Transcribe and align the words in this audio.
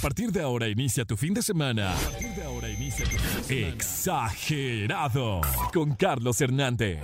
partir 0.00 0.32
de 0.32 0.40
ahora 0.40 0.66
inicia 0.68 1.04
tu 1.04 1.16
fin 1.16 1.34
de 1.34 1.42
semana. 1.42 1.92
A 1.92 2.00
partir 2.00 2.28
de 2.30 2.42
ahora 2.42 2.68
inicia 2.68 3.04
tu 3.04 3.10
fin 3.10 3.36
de 3.36 3.44
semana. 3.44 3.74
Exagerado. 3.74 5.40
Con 5.72 5.94
Carlos 5.94 6.40
Hernández. 6.40 7.00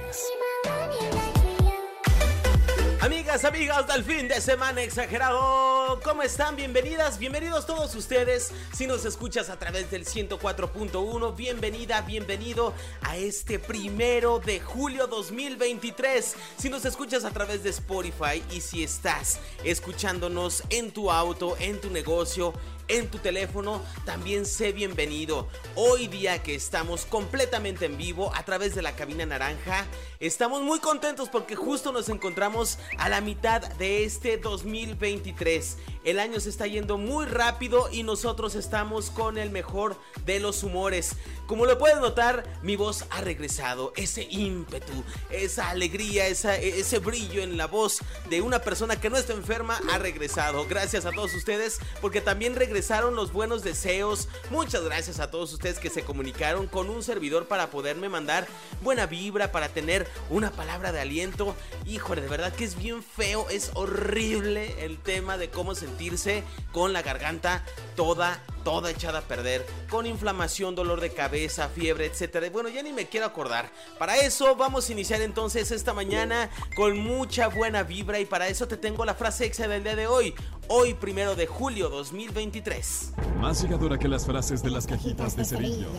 Amigas, 3.00 3.44
amigas 3.44 3.86
del 3.86 4.02
fin 4.02 4.26
de 4.26 4.40
semana 4.40 4.82
exagerado, 4.82 6.00
¿cómo 6.02 6.22
están? 6.22 6.56
Bienvenidas, 6.56 7.18
bienvenidos 7.20 7.64
todos 7.64 7.94
ustedes. 7.94 8.52
Si 8.72 8.88
nos 8.88 9.04
escuchas 9.04 9.48
a 9.48 9.58
través 9.58 9.90
del 9.92 10.04
104.1, 10.04 11.36
bienvenida, 11.36 12.00
bienvenido 12.00 12.74
a 13.02 13.16
este 13.16 13.60
primero 13.60 14.40
de 14.40 14.58
julio 14.58 15.06
2023. 15.06 16.34
Si 16.56 16.68
nos 16.68 16.84
escuchas 16.84 17.24
a 17.24 17.30
través 17.30 17.62
de 17.62 17.70
Spotify 17.70 18.42
y 18.50 18.60
si 18.60 18.82
estás 18.82 19.38
escuchándonos 19.62 20.64
en 20.70 20.90
tu 20.90 21.10
auto, 21.10 21.56
en 21.60 21.80
tu 21.80 21.90
negocio, 21.90 22.54
en 22.88 23.08
tu 23.08 23.18
teléfono, 23.18 23.82
también 24.04 24.46
sé 24.46 24.72
bienvenido. 24.72 25.48
Hoy 25.74 26.06
día 26.06 26.42
que 26.42 26.54
estamos 26.54 27.06
completamente 27.06 27.86
en 27.86 27.96
vivo 27.96 28.32
a 28.34 28.44
través 28.44 28.74
de 28.74 28.82
la 28.82 28.94
cabina 28.94 29.26
naranja, 29.26 29.86
estamos 30.20 30.62
muy 30.62 30.80
contentos 30.80 31.28
porque 31.28 31.56
justo 31.56 31.92
nos 31.92 32.08
encontramos 32.08 32.78
a 32.98 33.08
la 33.08 33.20
mitad 33.20 33.62
de 33.74 34.04
este 34.04 34.38
2023. 34.38 35.76
El 36.06 36.20
año 36.20 36.38
se 36.38 36.50
está 36.50 36.68
yendo 36.68 36.98
muy 36.98 37.26
rápido 37.26 37.88
y 37.90 38.04
nosotros 38.04 38.54
estamos 38.54 39.10
con 39.10 39.38
el 39.38 39.50
mejor 39.50 39.96
de 40.24 40.38
los 40.38 40.62
humores. 40.62 41.16
Como 41.48 41.66
lo 41.66 41.78
pueden 41.78 42.00
notar, 42.00 42.44
mi 42.62 42.76
voz 42.76 43.04
ha 43.10 43.22
regresado, 43.22 43.92
ese 43.96 44.22
ímpetu, 44.30 45.02
esa 45.30 45.68
alegría, 45.70 46.28
ese 46.28 46.98
brillo 47.00 47.42
en 47.42 47.56
la 47.56 47.66
voz 47.66 47.98
de 48.30 48.40
una 48.40 48.60
persona 48.60 49.00
que 49.00 49.10
no 49.10 49.16
está 49.16 49.32
enferma 49.32 49.80
ha 49.92 49.98
regresado. 49.98 50.64
Gracias 50.68 51.06
a 51.06 51.10
todos 51.10 51.34
ustedes 51.34 51.80
porque 52.00 52.20
también 52.20 52.54
regresaron 52.54 53.16
los 53.16 53.32
buenos 53.32 53.64
deseos. 53.64 54.28
Muchas 54.50 54.84
gracias 54.84 55.18
a 55.18 55.32
todos 55.32 55.52
ustedes 55.52 55.80
que 55.80 55.90
se 55.90 56.04
comunicaron 56.04 56.68
con 56.68 56.88
un 56.88 57.02
servidor 57.02 57.48
para 57.48 57.70
poderme 57.70 58.08
mandar 58.08 58.46
buena 58.80 59.06
vibra, 59.06 59.50
para 59.50 59.70
tener 59.70 60.06
una 60.30 60.52
palabra 60.52 60.92
de 60.92 61.00
aliento. 61.00 61.56
Híjole, 61.84 62.22
de 62.22 62.28
verdad 62.28 62.54
que 62.54 62.64
es 62.64 62.76
bien 62.78 63.02
feo, 63.02 63.48
es 63.50 63.72
horrible 63.74 64.84
el 64.84 64.98
tema 64.98 65.36
de 65.36 65.50
cómo 65.50 65.74
sentirse 65.96 66.42
con 66.72 66.92
la 66.92 67.02
garganta 67.02 67.62
toda 67.94 68.38
toda 68.64 68.90
echada 68.90 69.20
a 69.20 69.22
perder, 69.22 69.64
con 69.88 70.06
inflamación, 70.06 70.74
dolor 70.74 71.00
de 71.00 71.10
cabeza, 71.10 71.68
fiebre, 71.68 72.06
etcétera. 72.06 72.50
Bueno, 72.50 72.68
ya 72.68 72.82
ni 72.82 72.92
me 72.92 73.06
quiero 73.06 73.24
acordar. 73.24 73.70
Para 73.96 74.16
eso 74.16 74.56
vamos 74.56 74.88
a 74.88 74.92
iniciar 74.92 75.22
entonces 75.22 75.70
esta 75.70 75.94
mañana 75.94 76.50
con 76.74 76.98
mucha 76.98 77.46
buena 77.46 77.84
vibra 77.84 78.18
y 78.18 78.24
para 78.24 78.48
eso 78.48 78.66
te 78.66 78.76
tengo 78.76 79.04
la 79.04 79.14
frase 79.14 79.44
exa 79.44 79.68
del 79.68 79.84
día 79.84 79.94
de 79.94 80.08
hoy. 80.08 80.34
Hoy, 80.66 80.94
primero 80.94 81.36
de 81.36 81.46
julio 81.46 81.88
2023. 81.90 83.12
Más 83.38 83.62
llegadora 83.62 83.98
que 83.98 84.08
las 84.08 84.26
frases 84.26 84.64
de 84.64 84.70
las 84.72 84.84
cajitas 84.84 85.36
de 85.36 85.44
cerillos. 85.44 85.92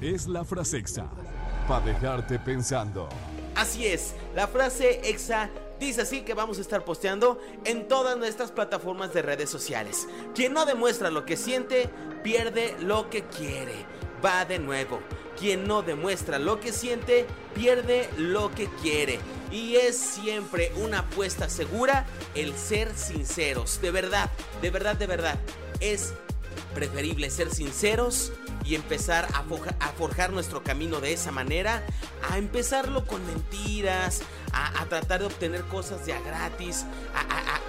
Es 0.00 0.26
la 0.26 0.44
frase 0.44 0.78
exa. 0.78 1.06
Para 1.68 1.86
dejarte 1.86 2.40
pensando. 2.40 3.08
Así 3.54 3.86
es, 3.86 4.14
la 4.34 4.48
frase 4.48 5.00
exa 5.08 5.48
Dice 5.80 6.02
así 6.02 6.20
que 6.20 6.34
vamos 6.34 6.58
a 6.58 6.60
estar 6.60 6.84
posteando 6.84 7.40
en 7.64 7.88
todas 7.88 8.18
nuestras 8.18 8.52
plataformas 8.52 9.14
de 9.14 9.22
redes 9.22 9.48
sociales. 9.48 10.06
Quien 10.34 10.52
no 10.52 10.66
demuestra 10.66 11.10
lo 11.10 11.24
que 11.24 11.38
siente, 11.38 11.88
pierde 12.22 12.76
lo 12.80 13.08
que 13.08 13.22
quiere. 13.22 13.86
Va 14.22 14.44
de 14.44 14.58
nuevo. 14.58 15.00
Quien 15.38 15.66
no 15.66 15.80
demuestra 15.80 16.38
lo 16.38 16.60
que 16.60 16.72
siente, 16.72 17.24
pierde 17.54 18.10
lo 18.18 18.54
que 18.54 18.68
quiere. 18.82 19.20
Y 19.50 19.76
es 19.76 19.96
siempre 19.96 20.70
una 20.76 20.98
apuesta 20.98 21.48
segura 21.48 22.04
el 22.34 22.54
ser 22.54 22.94
sinceros. 22.94 23.80
De 23.80 23.90
verdad, 23.90 24.30
de 24.60 24.68
verdad, 24.68 24.96
de 24.96 25.06
verdad. 25.06 25.40
Es 25.80 26.12
preferible 26.74 27.30
ser 27.30 27.50
sinceros 27.54 28.32
y 28.64 28.74
empezar 28.74 29.26
a, 29.34 29.42
forjar, 29.92 30.32
nuestro 30.32 30.62
camino 30.62 31.00
de 31.00 31.12
esa 31.12 31.32
manera, 31.32 31.82
a 32.30 32.38
empezarlo 32.38 33.06
con 33.06 33.24
mentiras, 33.26 34.20
a, 34.52 34.86
tratar 34.86 35.20
de 35.20 35.26
obtener 35.26 35.62
cosas 35.64 36.06
ya 36.06 36.20
gratis, 36.20 36.84
a, 37.14 37.60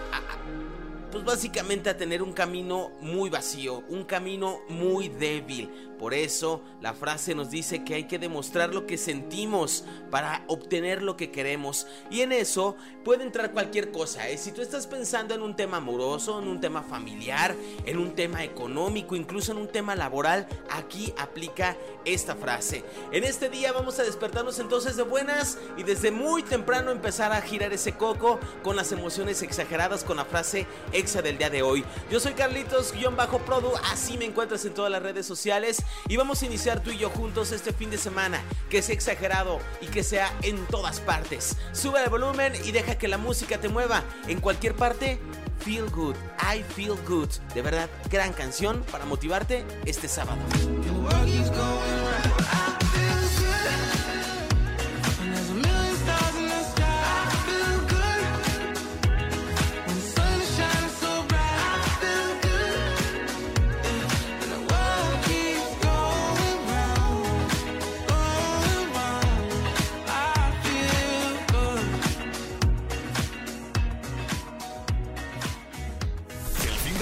pues 1.11 1.25
básicamente 1.25 1.89
a 1.89 1.97
tener 1.97 2.23
un 2.23 2.33
camino 2.33 2.91
muy 3.01 3.29
vacío, 3.29 3.83
un 3.89 4.03
camino 4.05 4.61
muy 4.69 5.09
débil. 5.09 5.69
Por 5.99 6.15
eso 6.15 6.63
la 6.81 6.93
frase 6.93 7.35
nos 7.35 7.51
dice 7.51 7.83
que 7.83 7.93
hay 7.93 8.05
que 8.05 8.17
demostrar 8.17 8.73
lo 8.73 8.87
que 8.87 8.97
sentimos 8.97 9.83
para 10.09 10.43
obtener 10.47 11.03
lo 11.03 11.15
que 11.15 11.29
queremos. 11.29 11.85
Y 12.09 12.21
en 12.21 12.31
eso 12.31 12.75
puede 13.03 13.23
entrar 13.23 13.51
cualquier 13.51 13.91
cosa. 13.91 14.27
¿eh? 14.27 14.37
Si 14.37 14.51
tú 14.51 14.61
estás 14.61 14.87
pensando 14.87 15.35
en 15.35 15.43
un 15.43 15.55
tema 15.55 15.77
amoroso, 15.77 16.41
en 16.41 16.47
un 16.47 16.59
tema 16.59 16.81
familiar, 16.81 17.55
en 17.85 17.99
un 17.99 18.15
tema 18.15 18.43
económico, 18.43 19.15
incluso 19.15 19.51
en 19.51 19.59
un 19.59 19.67
tema 19.67 19.95
laboral, 19.95 20.47
aquí 20.71 21.13
aplica 21.17 21.77
esta 22.03 22.35
frase. 22.35 22.83
En 23.11 23.23
este 23.23 23.49
día 23.49 23.71
vamos 23.71 23.99
a 23.99 24.03
despertarnos 24.03 24.57
entonces 24.57 24.95
de 24.95 25.03
buenas 25.03 25.59
y 25.77 25.83
desde 25.83 26.09
muy 26.09 26.41
temprano 26.41 26.89
empezar 26.89 27.31
a 27.31 27.41
girar 27.41 27.73
ese 27.73 27.93
coco 27.93 28.39
con 28.63 28.75
las 28.75 28.91
emociones 28.91 29.43
exageradas 29.43 30.03
con 30.03 30.17
la 30.17 30.25
frase 30.25 30.65
del 31.01 31.39
día 31.39 31.49
de 31.49 31.63
hoy. 31.63 31.83
Yo 32.11 32.19
soy 32.19 32.33
Carlitos-Produ, 32.33 33.73
así 33.91 34.19
me 34.19 34.25
encuentras 34.25 34.63
en 34.65 34.75
todas 34.75 34.91
las 34.91 35.01
redes 35.01 35.25
sociales 35.25 35.81
y 36.07 36.15
vamos 36.15 36.43
a 36.43 36.45
iniciar 36.45 36.83
tú 36.83 36.91
y 36.91 36.99
yo 36.99 37.09
juntos 37.09 37.51
este 37.51 37.73
fin 37.73 37.89
de 37.89 37.97
semana, 37.97 38.39
que 38.69 38.83
sea 38.83 38.93
exagerado 38.93 39.59
y 39.81 39.87
que 39.87 40.03
sea 40.03 40.31
en 40.43 40.63
todas 40.67 40.99
partes. 40.99 41.57
Sube 41.71 42.03
el 42.03 42.09
volumen 42.11 42.53
y 42.63 42.71
deja 42.71 42.99
que 42.99 43.07
la 43.07 43.17
música 43.17 43.57
te 43.57 43.67
mueva. 43.67 44.03
En 44.27 44.39
cualquier 44.39 44.75
parte, 44.75 45.19
Feel 45.65 45.89
Good, 45.89 46.15
I 46.37 46.61
Feel 46.75 46.95
Good. 47.07 47.29
De 47.55 47.63
verdad, 47.63 47.89
gran 48.11 48.31
canción 48.31 48.83
para 48.91 49.05
motivarte 49.05 49.65
este 49.85 50.07
sábado. 50.07 50.37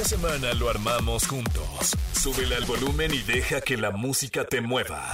Semana 0.03 0.53
lo 0.53 0.69
armamos 0.69 1.27
juntos. 1.27 1.95
Súbele 2.13 2.55
al 2.55 2.65
volumen 2.65 3.13
y 3.13 3.19
deja 3.19 3.61
que 3.61 3.77
la 3.77 3.91
música 3.91 4.45
te 4.45 4.61
mueva. 4.61 5.11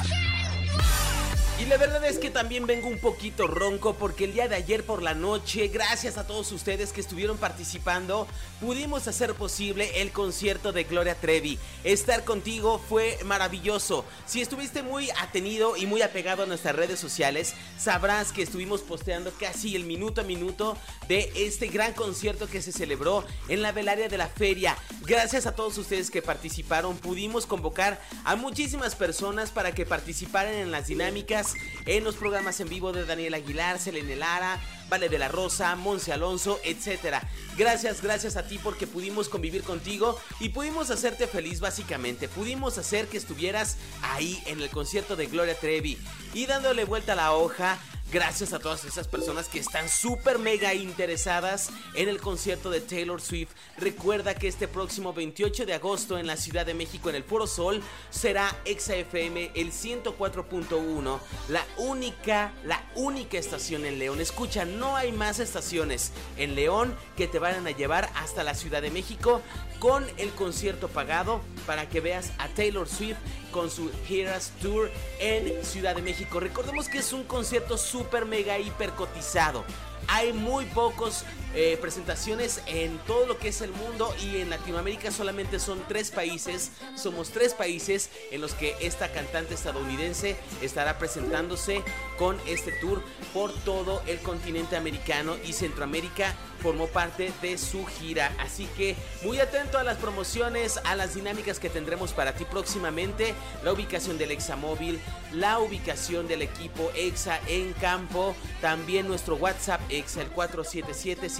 Y 1.66 1.68
la 1.68 1.78
verdad 1.78 2.06
es 2.06 2.20
que 2.20 2.30
también 2.30 2.68
vengo 2.68 2.88
un 2.88 3.00
poquito 3.00 3.48
ronco 3.48 3.96
porque 3.96 4.26
el 4.26 4.34
día 4.34 4.48
de 4.48 4.56
ayer 4.56 4.84
por 4.84 5.02
la 5.02 5.16
noche, 5.16 5.68
gracias 5.70 6.20
a 6.20 6.28
todos 6.28 6.52
ustedes 6.52 6.94
que 6.94 7.02
estuvieron 7.02 7.40
participando, 7.40 8.28
pudimos 8.62 9.08
hacer 9.08 9.34
posible 9.34 10.00
el 10.04 10.12
concierto 10.12 10.72
de 10.72 10.84
Gloria 10.84 11.16
Trevi. 11.16 11.58
Estar 11.84 12.24
contigo 12.24 12.78
fue 12.78 13.18
maravilloso. 13.26 14.06
Si 14.28 14.44
estuviste 14.44 14.84
muy 14.84 15.10
atenido 15.20 15.76
y 15.76 15.88
muy 15.88 16.04
apegado 16.04 16.44
a 16.44 16.46
nuestras 16.46 16.76
redes 16.76 17.00
sociales, 17.00 17.56
sabrás 17.80 18.32
que 18.32 18.44
estuvimos 18.44 18.82
posteando 18.82 19.32
casi 19.32 19.76
el 19.76 19.86
minuto 19.86 20.22
a 20.22 20.24
minuto 20.24 20.78
de 21.08 21.32
este 21.36 21.70
gran 21.70 21.94
concierto 21.94 22.46
que 22.46 22.62
se 22.62 22.74
celebró 22.74 23.26
en 23.48 23.64
la 23.64 23.72
velaria 23.72 24.08
de 24.08 24.20
la 24.20 24.28
feria. 24.28 24.78
Gracias 25.02 25.48
a 25.48 25.56
todos 25.56 25.80
ustedes 25.80 26.12
que 26.12 26.22
participaron, 26.22 26.96
pudimos 26.96 27.48
convocar 27.48 28.00
a 28.24 28.36
muchísimas 28.36 28.94
personas 28.94 29.50
para 29.50 29.74
que 29.74 29.88
participaran 29.88 30.54
en 30.54 30.70
las 30.70 30.86
dinámicas 30.86 31.55
en 31.86 32.04
los 32.04 32.16
programas 32.16 32.60
en 32.60 32.70
vivo 32.70 32.92
de 32.92 33.06
Daniel 33.06 33.36
Aguilar, 33.36 33.80
Selene 33.80 34.16
Lara, 34.16 34.60
Vale 34.90 35.10
de 35.10 35.18
la 35.18 35.28
Rosa, 35.28 35.76
Monse 35.76 36.14
Alonso, 36.14 36.60
etc. 36.64 37.18
Gracias, 37.58 38.02
gracias 38.02 38.38
a 38.38 38.48
ti 38.48 38.60
porque 38.60 38.86
pudimos 38.86 39.30
convivir 39.30 39.64
contigo 39.64 40.20
y 40.40 40.50
pudimos 40.50 40.92
hacerte 40.92 41.28
feliz 41.28 41.60
básicamente. 41.60 42.28
Pudimos 42.28 42.78
hacer 42.78 43.08
que 43.08 43.18
estuvieras 43.18 43.78
ahí 44.04 44.42
en 44.46 44.62
el 44.62 44.70
concierto 44.70 45.16
de 45.16 45.26
Gloria 45.26 45.60
Trevi 45.60 45.98
y 46.34 46.46
dándole 46.46 46.86
vuelta 46.86 47.14
a 47.14 47.16
la 47.16 47.34
hoja 47.34 47.80
Gracias 48.12 48.54
a 48.54 48.60
todas 48.60 48.86
esas 48.86 49.08
personas 49.08 49.48
que 49.48 49.58
están 49.60 49.90
súper 49.90 50.38
mega 50.38 50.76
interesadas 50.76 51.72
en 51.96 52.08
el 52.08 52.22
concierto 52.22 52.70
de 52.70 52.80
Taylor 52.80 53.20
Swift. 53.20 53.50
Recuerda 53.78 54.36
que 54.36 54.48
este 54.48 54.68
próximo 54.68 55.12
28 55.12 55.66
de 55.66 55.74
agosto 55.74 56.20
en 56.20 56.28
la 56.28 56.38
Ciudad 56.38 56.68
de 56.68 56.76
México 56.76 57.10
en 57.10 57.16
el 57.16 57.24
Foro 57.24 57.48
Sol 57.48 57.82
será 58.12 58.56
XFM 58.66 59.52
el 59.56 59.72
104.1, 59.72 61.20
la 61.50 61.66
única, 61.78 62.54
la 62.64 62.84
única 62.96 63.40
estación 63.40 63.86
en 63.86 63.98
León. 63.98 64.22
Escucha, 64.22 64.66
no 64.66 64.96
hay 64.96 65.12
más 65.12 65.40
estaciones 65.40 66.12
en 66.38 66.54
León 66.54 66.96
que 67.18 67.28
te 67.28 67.40
vayan 67.40 67.66
a 67.66 67.72
llevar 67.72 68.12
hasta 68.16 68.44
la 68.44 68.54
Ciudad 68.54 68.84
de 68.84 68.92
México 68.92 69.42
con 69.86 70.04
el 70.18 70.32
concierto 70.32 70.88
pagado 70.88 71.42
para 71.68 71.88
que 71.88 72.02
veas 72.02 72.32
a 72.40 72.48
Taylor 72.48 72.90
Swift 72.90 73.18
con 73.52 73.70
su 73.70 73.92
Heroes 74.10 74.52
Tour 74.60 74.90
en 75.20 75.64
Ciudad 75.64 75.96
de 75.96 76.02
México. 76.02 76.40
Recordemos 76.40 76.90
que 76.90 76.98
es 76.98 77.14
un 77.14 77.24
concierto 77.24 77.78
súper 77.78 78.26
mega 78.26 78.58
hiper 78.58 78.90
cotizado. 78.94 79.64
Hay 80.08 80.34
muy 80.34 80.66
pocos 80.66 81.24
eh, 81.56 81.78
presentaciones 81.80 82.62
en 82.68 82.98
todo 83.08 83.26
lo 83.26 83.38
que 83.38 83.48
es 83.48 83.62
el 83.62 83.72
mundo 83.72 84.14
y 84.22 84.42
en 84.42 84.50
Latinoamérica 84.50 85.10
solamente 85.10 85.60
son 85.60 85.82
tres 85.88 86.12
países. 86.12 86.72
Somos 86.96 87.30
tres 87.30 87.54
países 87.54 88.10
en 88.32 88.42
los 88.42 88.54
que 88.54 88.76
esta 88.82 89.12
cantante 89.12 89.54
estadounidense 89.54 90.36
estará 90.62 90.98
presentándose 90.98 91.82
con 92.18 92.38
este 92.46 92.74
tour 92.74 93.02
por 93.34 93.54
todo 93.64 94.02
el 94.06 94.20
continente 94.20 94.76
americano 94.76 95.38
y 95.46 95.54
Centroamérica 95.54 96.36
formó 96.62 96.88
parte 96.88 97.32
de 97.42 97.58
su 97.58 97.86
gira. 97.86 98.34
Así 98.40 98.68
que 98.76 98.96
muy 99.24 99.40
atento 99.40 99.78
a 99.78 99.84
las 99.84 99.98
promociones, 99.98 100.80
a 100.84 100.96
las 100.96 101.16
dinámicas 101.16 101.60
que 101.60 101.70
tendremos 101.70 102.12
para 102.12 102.34
ti 102.34 102.46
próximamente. 102.46 103.34
La 103.64 103.72
ubicación 103.72 104.18
del 104.18 104.32
Examóvil, 104.32 105.00
la 105.32 105.60
ubicación 105.60 106.28
del 106.28 106.42
equipo 106.42 106.92
EXA 106.96 107.40
en 107.48 107.74
campo. 107.74 108.36
También 108.62 109.08
nuestro 109.08 109.36
WhatsApp 109.36 109.82
EXA, 109.90 110.22
el 110.22 110.30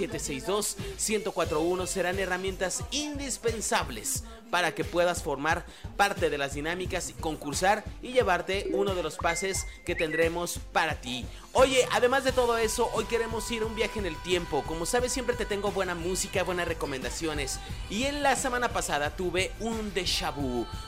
477-762-1041 0.08 1.86
serán 1.86 2.18
herramientas 2.18 2.84
indispensables 2.90 4.24
para 4.50 4.74
que 4.74 4.84
puedas 4.84 5.22
formar 5.22 5.66
parte 5.96 6.30
de 6.30 6.38
las 6.38 6.54
dinámicas, 6.54 7.12
concursar 7.20 7.84
y 8.02 8.12
llevarte 8.12 8.68
uno 8.72 8.94
de 8.94 9.02
los 9.02 9.16
pases 9.16 9.66
que 9.84 9.94
tendremos 9.94 10.58
para 10.72 11.00
ti. 11.00 11.26
Oye, 11.58 11.88
además 11.90 12.22
de 12.22 12.32
todo 12.32 12.58
eso, 12.58 12.90
hoy 12.92 13.06
queremos 13.06 13.50
ir 13.50 13.62
a 13.62 13.64
un 13.64 13.74
viaje 13.74 13.98
en 13.98 14.04
el 14.04 14.14
tiempo. 14.16 14.62
Como 14.66 14.84
sabes, 14.84 15.10
siempre 15.10 15.36
te 15.36 15.46
tengo 15.46 15.72
buena 15.72 15.94
música, 15.94 16.42
buenas 16.42 16.68
recomendaciones. 16.68 17.60
Y 17.88 18.02
en 18.02 18.22
la 18.22 18.36
semana 18.36 18.68
pasada 18.68 19.16
tuve 19.16 19.52
un 19.60 19.94
déjà 19.94 20.34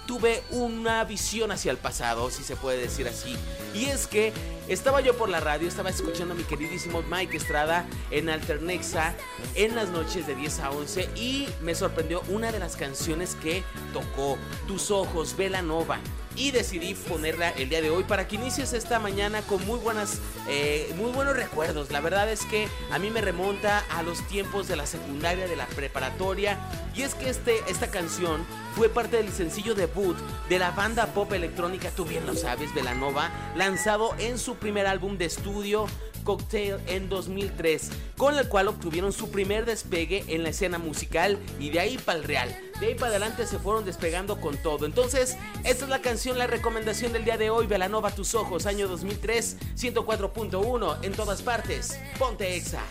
tuve 0.07 0.43
una 0.51 1.03
visión 1.05 1.53
hacia 1.53 1.71
el 1.71 1.79
pasado, 1.79 2.31
si 2.31 2.43
se 2.45 2.55
puede 2.55 2.77
decir 2.77 3.09
así. 3.09 3.35
Y 3.73 3.87
es 3.87 4.07
que 4.07 4.35
estaba 4.69 5.01
yo 5.01 5.17
por 5.17 5.31
la 5.31 5.41
radio, 5.41 5.67
estaba 5.67 5.89
escuchando 5.89 6.35
a 6.35 6.37
mi 6.37 6.45
queridísimo 6.45 7.01
Mike 7.01 7.39
Estrada 7.39 7.87
en 8.11 8.29
Alternexa 8.29 9.15
en 9.55 9.75
las 9.75 9.89
noches 9.89 10.27
de 10.27 10.35
10 10.35 10.61
a 10.61 10.71
11 10.71 11.09
y 11.17 11.49
me 11.63 11.75
sorprendió 11.75 12.21
una 12.29 12.53
de 12.53 12.59
las 12.59 12.77
canciones 12.77 13.37
que 13.37 13.65
tocó, 13.95 14.37
Tus 14.67 14.91
ojos, 14.91 15.35
Vela 15.35 15.63
Nova 15.63 15.99
y 16.39 16.53
decidí 16.53 16.95
ponerla 16.95 17.51
el 17.51 17.69
día 17.69 17.83
de 17.83 17.91
hoy 17.91 18.05
para 18.05 18.29
que 18.29 18.37
inicies 18.37 18.73
esta 18.73 19.01
mañana 19.01 19.43
con 19.43 19.65
muy 19.67 19.79
buenas, 19.79 20.19
eh, 20.49 20.93
muy 20.97 21.11
buenos 21.11 21.37
recuerdos. 21.37 21.91
La 21.91 22.01
verdad 22.01 22.31
es 22.31 22.45
que 22.45 22.69
a 22.93 22.99
mí 22.99 23.11
me 23.11 23.21
remonta 23.21 23.85
a 23.91 24.03
los 24.05 24.27
tiempos 24.29 24.69
de 24.69 24.77
la 24.77 24.87
secundaria, 24.87 25.49
de 25.49 25.57
la 25.57 25.67
preparatoria 25.67 26.59
y 26.95 27.03
es 27.03 27.15
que 27.17 27.29
este, 27.29 27.57
esta 27.69 27.91
canción 27.91 28.47
fue 28.77 28.89
parte 28.89 29.17
del 29.17 29.33
sencillo 29.33 29.75
debut 29.75 30.17
de 30.49 30.61
la 30.61 30.71
banda 30.71 31.07
pop 31.07 31.33
electrónica, 31.33 31.91
tú 31.91 32.05
bien 32.05 32.25
lo 32.25 32.35
sabes, 32.35 32.73
Velanova, 32.73 33.31
lanzado 33.57 34.15
en 34.19 34.39
su 34.39 34.55
primer 34.57 34.87
álbum 34.87 35.19
de 35.19 35.25
estudio 35.25 35.87
Cocktail 36.23 36.77
en 36.87 37.09
2003, 37.09 37.91
con 38.17 38.39
el 38.39 38.49
cual 38.49 38.69
obtuvieron 38.69 39.13
su 39.13 39.31
primer 39.31 39.65
despegue 39.65 40.25
en 40.29 40.43
la 40.43 40.51
escena 40.51 40.79
musical 40.79 41.39
y 41.59 41.71
de 41.71 41.81
ahí 41.81 41.99
para 41.99 42.19
el 42.19 42.25
real. 42.25 42.68
De 42.81 42.87
ahí 42.87 42.95
para 42.95 43.11
adelante 43.11 43.47
se 43.47 43.59
fueron 43.59 43.85
despegando 43.85 44.41
con 44.41 44.57
todo. 44.57 44.87
Entonces, 44.87 45.37
esta 45.65 45.85
es 45.85 45.91
la 45.91 46.01
canción, 46.01 46.39
la 46.39 46.47
recomendación 46.47 47.13
del 47.13 47.25
día 47.25 47.37
de 47.37 47.51
hoy, 47.51 47.67
Velanova 47.67 48.13
Tus 48.13 48.35
Ojos, 48.35 48.67
año 48.67 48.87
2003, 48.89 49.57
104.1 49.77 50.99
en 51.03 51.13
todas 51.13 51.43
partes. 51.43 51.99
Ponte 52.19 52.55
Exa. 52.55 52.83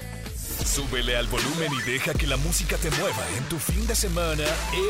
Súbele 0.65 1.15
al 1.15 1.27
volumen 1.27 1.71
y 1.73 1.91
deja 1.91 2.13
que 2.13 2.27
la 2.27 2.37
música 2.37 2.77
te 2.77 2.89
mueva 2.91 3.25
en 3.37 3.43
tu 3.45 3.57
fin 3.57 3.85
de 3.87 3.95
semana 3.95 4.43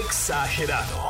exagerado. 0.03 1.07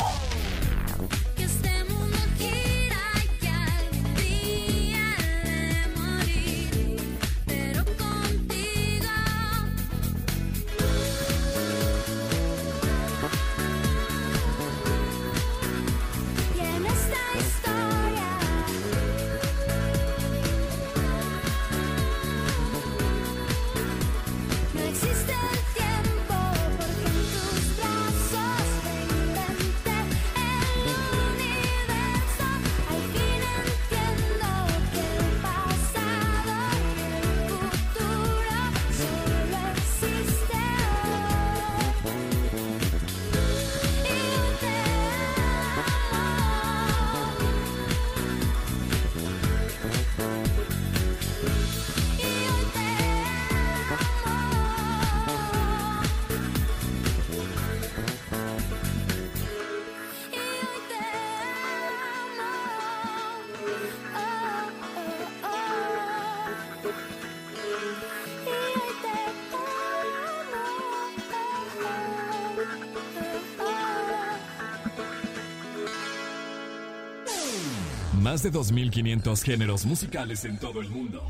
Más 78.37 78.43
de 78.43 78.51
2.500 78.51 79.43
géneros 79.43 79.83
musicales 79.87 80.45
en 80.45 80.59
todo 80.59 80.79
el 80.79 80.89
mundo. 80.89 81.27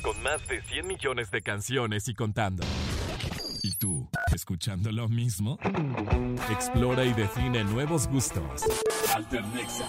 Con 0.00 0.22
más 0.22 0.40
de 0.48 0.62
100 0.62 0.86
millones 0.86 1.30
de 1.30 1.42
canciones 1.42 2.08
y 2.08 2.14
contando. 2.14 2.64
¿Y 3.62 3.72
tú, 3.72 4.08
escuchando 4.34 4.90
lo 4.92 5.10
mismo? 5.10 5.58
Explora 6.50 7.04
y 7.04 7.12
define 7.12 7.64
nuevos 7.64 8.06
gustos. 8.06 8.62
Alternexa. 9.14 9.84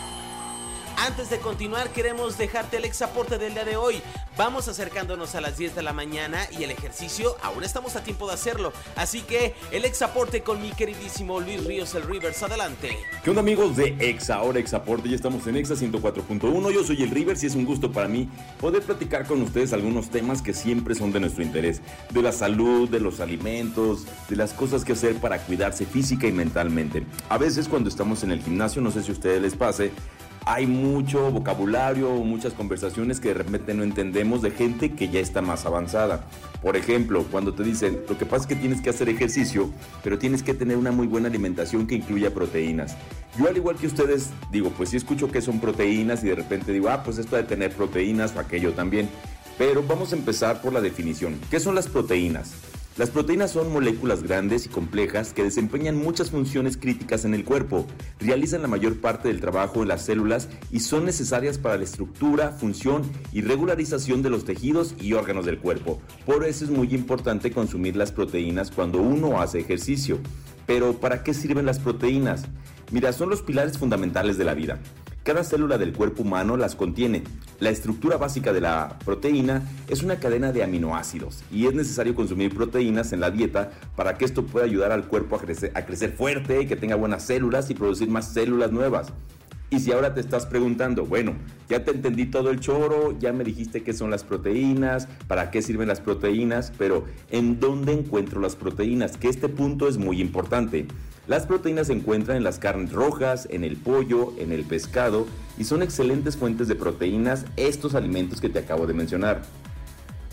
Antes 1.06 1.30
de 1.30 1.40
continuar, 1.40 1.90
queremos 1.90 2.38
dejarte 2.38 2.78
el 2.78 2.86
exaporte 2.86 3.38
del 3.38 3.54
día 3.54 3.66
de 3.66 3.76
hoy. 3.76 4.02
Vamos 4.38 4.70
acercándonos 4.70 5.36
a 5.36 5.42
las 5.42 5.58
10 5.58 5.76
de 5.76 5.84
la 5.84 5.92
mañana 5.92 6.48
y 6.58 6.64
el 6.64 6.72
ejercicio 6.72 7.36
aún 7.42 7.66
estamos 7.66 7.98
a 7.98 8.04
tiempo 8.06 8.26
de 8.26 8.36
hacerlo. 8.36 8.72
Así 8.96 9.20
que 9.20 9.54
el 9.72 9.84
exaporte 9.84 10.44
con 10.44 10.62
mi 10.62 10.72
queridísimo 10.72 11.42
Luis 11.42 11.66
Ríos, 11.66 11.94
el 11.96 12.04
Rivers, 12.04 12.42
adelante. 12.44 12.98
¿Qué 13.22 13.30
onda 13.30 13.42
amigos 13.42 13.76
de 13.76 13.98
Exa? 14.00 14.36
Ahora 14.36 14.60
Exaporte, 14.60 15.10
ya 15.10 15.18
estamos 15.18 15.46
en 15.46 15.58
Exa 15.58 15.74
104.1. 15.74 16.72
Yo 16.72 16.86
soy 16.86 17.04
el 17.04 17.12
Rivers 17.12 17.44
y 17.44 17.48
es 17.48 17.56
un 17.56 17.66
gusto 17.66 17.92
para 17.92 18.08
mí 18.08 18.30
poder 18.62 18.82
platicar 18.84 19.28
con 19.28 19.42
ustedes 19.42 19.74
algunos 19.74 20.10
temas 20.10 20.42
que 20.42 20.54
siempre 20.54 20.96
son 20.96 21.12
de 21.12 21.20
nuestro 21.20 21.44
interés. 21.44 21.82
De 22.12 22.22
la 22.22 22.32
salud, 22.32 22.88
de 22.88 23.02
los 23.02 23.20
alimentos, 23.20 24.06
de 24.30 24.38
las 24.38 24.54
cosas 24.54 24.86
que 24.86 24.94
hacer 24.94 25.16
para 25.16 25.40
cuidarse 25.40 25.86
física 25.86 26.28
y 26.28 26.32
mentalmente. 26.32 27.06
A 27.28 27.38
veces 27.38 27.68
cuando 27.68 27.90
estamos 27.90 28.24
en 28.24 28.32
el 28.32 28.42
gimnasio, 28.42 28.82
no 28.82 28.90
sé 28.90 29.04
si 29.04 29.10
a 29.10 29.14
ustedes 29.14 29.42
les 29.42 29.56
pase, 29.58 29.92
hay 30.46 30.68
mucho 30.68 31.32
vocabulario, 31.32 32.10
muchas 32.10 32.54
conversaciones 32.54 33.20
que 33.20 33.30
de 33.30 33.36
repente 33.36 33.74
no 33.74 33.84
entendemos 33.84 34.42
de 34.42 34.52
gente 34.52 34.92
que 34.92 35.10
ya 35.10 35.20
está 35.20 35.42
más 35.42 35.66
avanzada. 35.66 36.26
Por 36.62 36.76
ejemplo, 36.76 37.26
cuando 37.32 37.54
te 37.54 37.64
dicen, 37.64 38.02
lo 38.10 38.18
que 38.18 38.26
pasa 38.26 38.44
es 38.44 38.48
que 38.48 38.56
tienes 38.56 38.82
que 38.82 38.90
hacer 38.90 39.08
ejercicio, 39.10 39.70
pero 40.04 40.20
tienes 40.20 40.44
que 40.44 40.54
tener 40.54 40.78
una 40.78 40.92
muy 40.92 41.08
buena 41.08 41.28
alimentación 41.28 41.88
que 41.88 41.96
incluya 41.96 42.34
proteínas. 42.34 42.96
Yo 43.38 43.48
al 43.48 43.56
igual 43.56 43.78
que 43.78 43.88
ustedes 43.88 44.30
digo, 44.52 44.70
pues 44.72 44.90
sí 44.90 44.98
escucho 44.98 45.32
que 45.32 45.42
son 45.42 45.60
proteínas 45.60 46.24
y 46.24 46.28
de 46.28 46.36
repente 46.36 46.72
digo, 46.72 46.90
ah, 46.90 47.04
pues 47.04 47.18
esto 47.18 47.36
de 47.36 47.44
tener 47.44 47.72
proteínas 47.72 48.36
o 48.36 48.40
aquello 48.40 48.74
también. 48.74 49.10
Pero 49.58 49.84
vamos 49.84 50.12
a 50.14 50.16
empezar 50.16 50.62
por 50.62 50.74
la 50.74 50.82
definición. 50.82 51.40
¿Qué 51.50 51.60
son 51.60 51.76
las 51.76 51.88
proteínas? 51.88 52.52
Las 52.96 53.10
proteínas 53.10 53.50
son 53.50 53.74
moléculas 53.74 54.22
grandes 54.22 54.68
y 54.68 54.70
complejas 54.70 55.34
que 55.34 55.44
desempeñan 55.44 55.98
muchas 55.98 56.30
funciones 56.30 56.78
críticas 56.78 57.26
en 57.26 57.34
el 57.34 57.44
cuerpo, 57.44 57.88
realizan 58.20 58.62
la 58.62 58.68
mayor 58.68 59.02
parte 59.02 59.30
del 59.30 59.42
trabajo 59.42 59.82
en 59.82 59.88
las 59.88 60.06
células 60.06 60.48
y 60.72 60.82
son 60.82 61.04
necesarias 61.04 61.58
para 61.58 61.78
la 61.78 61.86
estructura, 61.86 62.52
función 62.52 63.02
y 63.32 63.42
regularización 63.42 64.22
de 64.22 64.30
los 64.30 64.46
tejidos 64.46 64.94
y 65.02 65.14
órganos 65.14 65.44
del 65.46 65.58
cuerpo. 65.58 66.00
Por 66.28 66.46
eso 66.46 66.66
es 66.66 66.70
muy 66.70 66.94
importante 66.94 67.52
consumir 67.52 67.96
las 67.96 68.12
proteínas 68.12 68.70
cuando 68.70 69.02
uno 69.02 69.42
hace 69.42 69.60
ejercicio. 69.60 70.20
Pero 70.68 70.94
¿para 70.94 71.24
qué 71.24 71.34
sirven 71.34 71.66
las 71.66 71.80
proteínas? 71.80 72.46
Mira, 72.92 73.12
son 73.12 73.32
los 73.32 73.42
pilares 73.42 73.80
fundamentales 73.80 74.38
de 74.38 74.46
la 74.46 74.54
vida. 74.54 74.80
Cada 75.24 75.46
célula 75.46 75.78
del 75.78 75.94
cuerpo 75.94 76.24
humano 76.24 76.58
las 76.58 76.76
contiene. 76.76 77.24
La 77.62 77.70
estructura 77.70 78.18
básica 78.18 78.52
de 78.52 78.60
la 78.60 79.00
proteína 79.06 79.64
es 79.88 80.04
una 80.04 80.18
cadena 80.18 80.52
de 80.52 80.64
aminoácidos 80.64 81.46
y 81.50 81.66
es 81.66 81.74
necesario 81.74 82.14
consumir 82.14 82.54
proteínas 82.54 83.14
en 83.14 83.22
la 83.22 83.32
dieta 83.32 83.72
para 83.96 84.18
que 84.18 84.26
esto 84.26 84.44
pueda 84.44 84.66
ayudar 84.66 84.92
al 84.92 85.08
cuerpo 85.08 85.38
a 85.38 85.40
crecer, 85.86 86.12
fuerte, 86.12 86.68
que 86.68 86.76
tenga 86.76 86.96
buenas 86.96 87.24
células 87.24 87.70
y 87.70 87.74
producir 87.74 88.10
más 88.10 88.34
células 88.34 88.74
nuevas. 88.74 89.14
Y 89.70 89.80
si 89.80 89.94
ahora 89.94 90.14
te 90.14 90.20
estás 90.20 90.46
preguntando, 90.46 91.06
bueno, 91.06 91.36
ya 91.70 91.86
te 91.86 91.92
entendí 91.92 92.26
todo 92.26 92.50
el 92.50 92.60
choro, 92.60 93.18
ya 93.18 93.32
me 93.32 93.46
dijiste 93.46 93.82
qué 93.82 93.94
son 93.94 94.12
las 94.12 94.26
proteínas, 94.26 95.08
para 95.28 95.52
qué 95.52 95.62
sirven 95.62 95.88
las 95.88 96.02
proteínas, 96.02 96.74
pero 96.78 97.06
¿en 97.32 97.62
dónde 97.62 97.94
encuentro 97.94 98.42
las 98.42 98.58
proteínas? 98.58 99.16
Que 99.16 99.30
este 99.30 99.48
punto 99.48 99.88
es 99.88 99.98
muy 99.98 100.20
importante. 100.20 100.86
Las 101.26 101.46
proteínas 101.46 101.88
se 101.88 101.94
encuentran 101.94 102.36
en 102.36 102.44
las 102.44 102.60
carnes 102.60 102.92
rojas, 102.92 103.48
en 103.50 103.64
el 103.64 103.78
pollo, 103.78 104.34
en 104.38 104.52
el 104.52 104.66
pescado 104.66 105.26
y 105.58 105.64
son 105.64 105.82
excelentes 105.82 106.36
fuentes 106.36 106.68
de 106.68 106.76
proteínas 106.76 107.46
estos 107.56 107.96
alimentos 107.96 108.42
que 108.42 108.50
te 108.50 108.60
acabo 108.60 108.88
de 108.88 108.94
mencionar. 108.94 109.42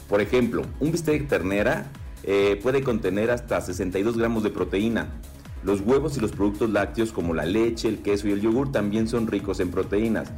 Por 0.08 0.20
ejemplo, 0.20 0.62
un 0.80 0.90
bistec 0.90 1.28
ternera 1.28 1.86
eh, 2.24 2.58
puede 2.60 2.82
contener 2.82 3.30
hasta 3.30 3.60
62 3.60 4.18
gramos 4.18 4.42
de 4.42 4.50
proteína. 4.50 5.10
Los 5.62 5.80
huevos 5.80 6.16
y 6.16 6.20
los 6.20 6.32
productos 6.32 6.70
lácteos 6.70 7.12
como 7.12 7.34
la 7.34 7.44
leche, 7.44 7.86
el 7.86 7.98
queso 7.98 8.26
y 8.26 8.32
el 8.32 8.40
yogur 8.40 8.72
también 8.72 9.06
son 9.06 9.28
ricos 9.28 9.60
en 9.60 9.70
proteínas. 9.70 10.32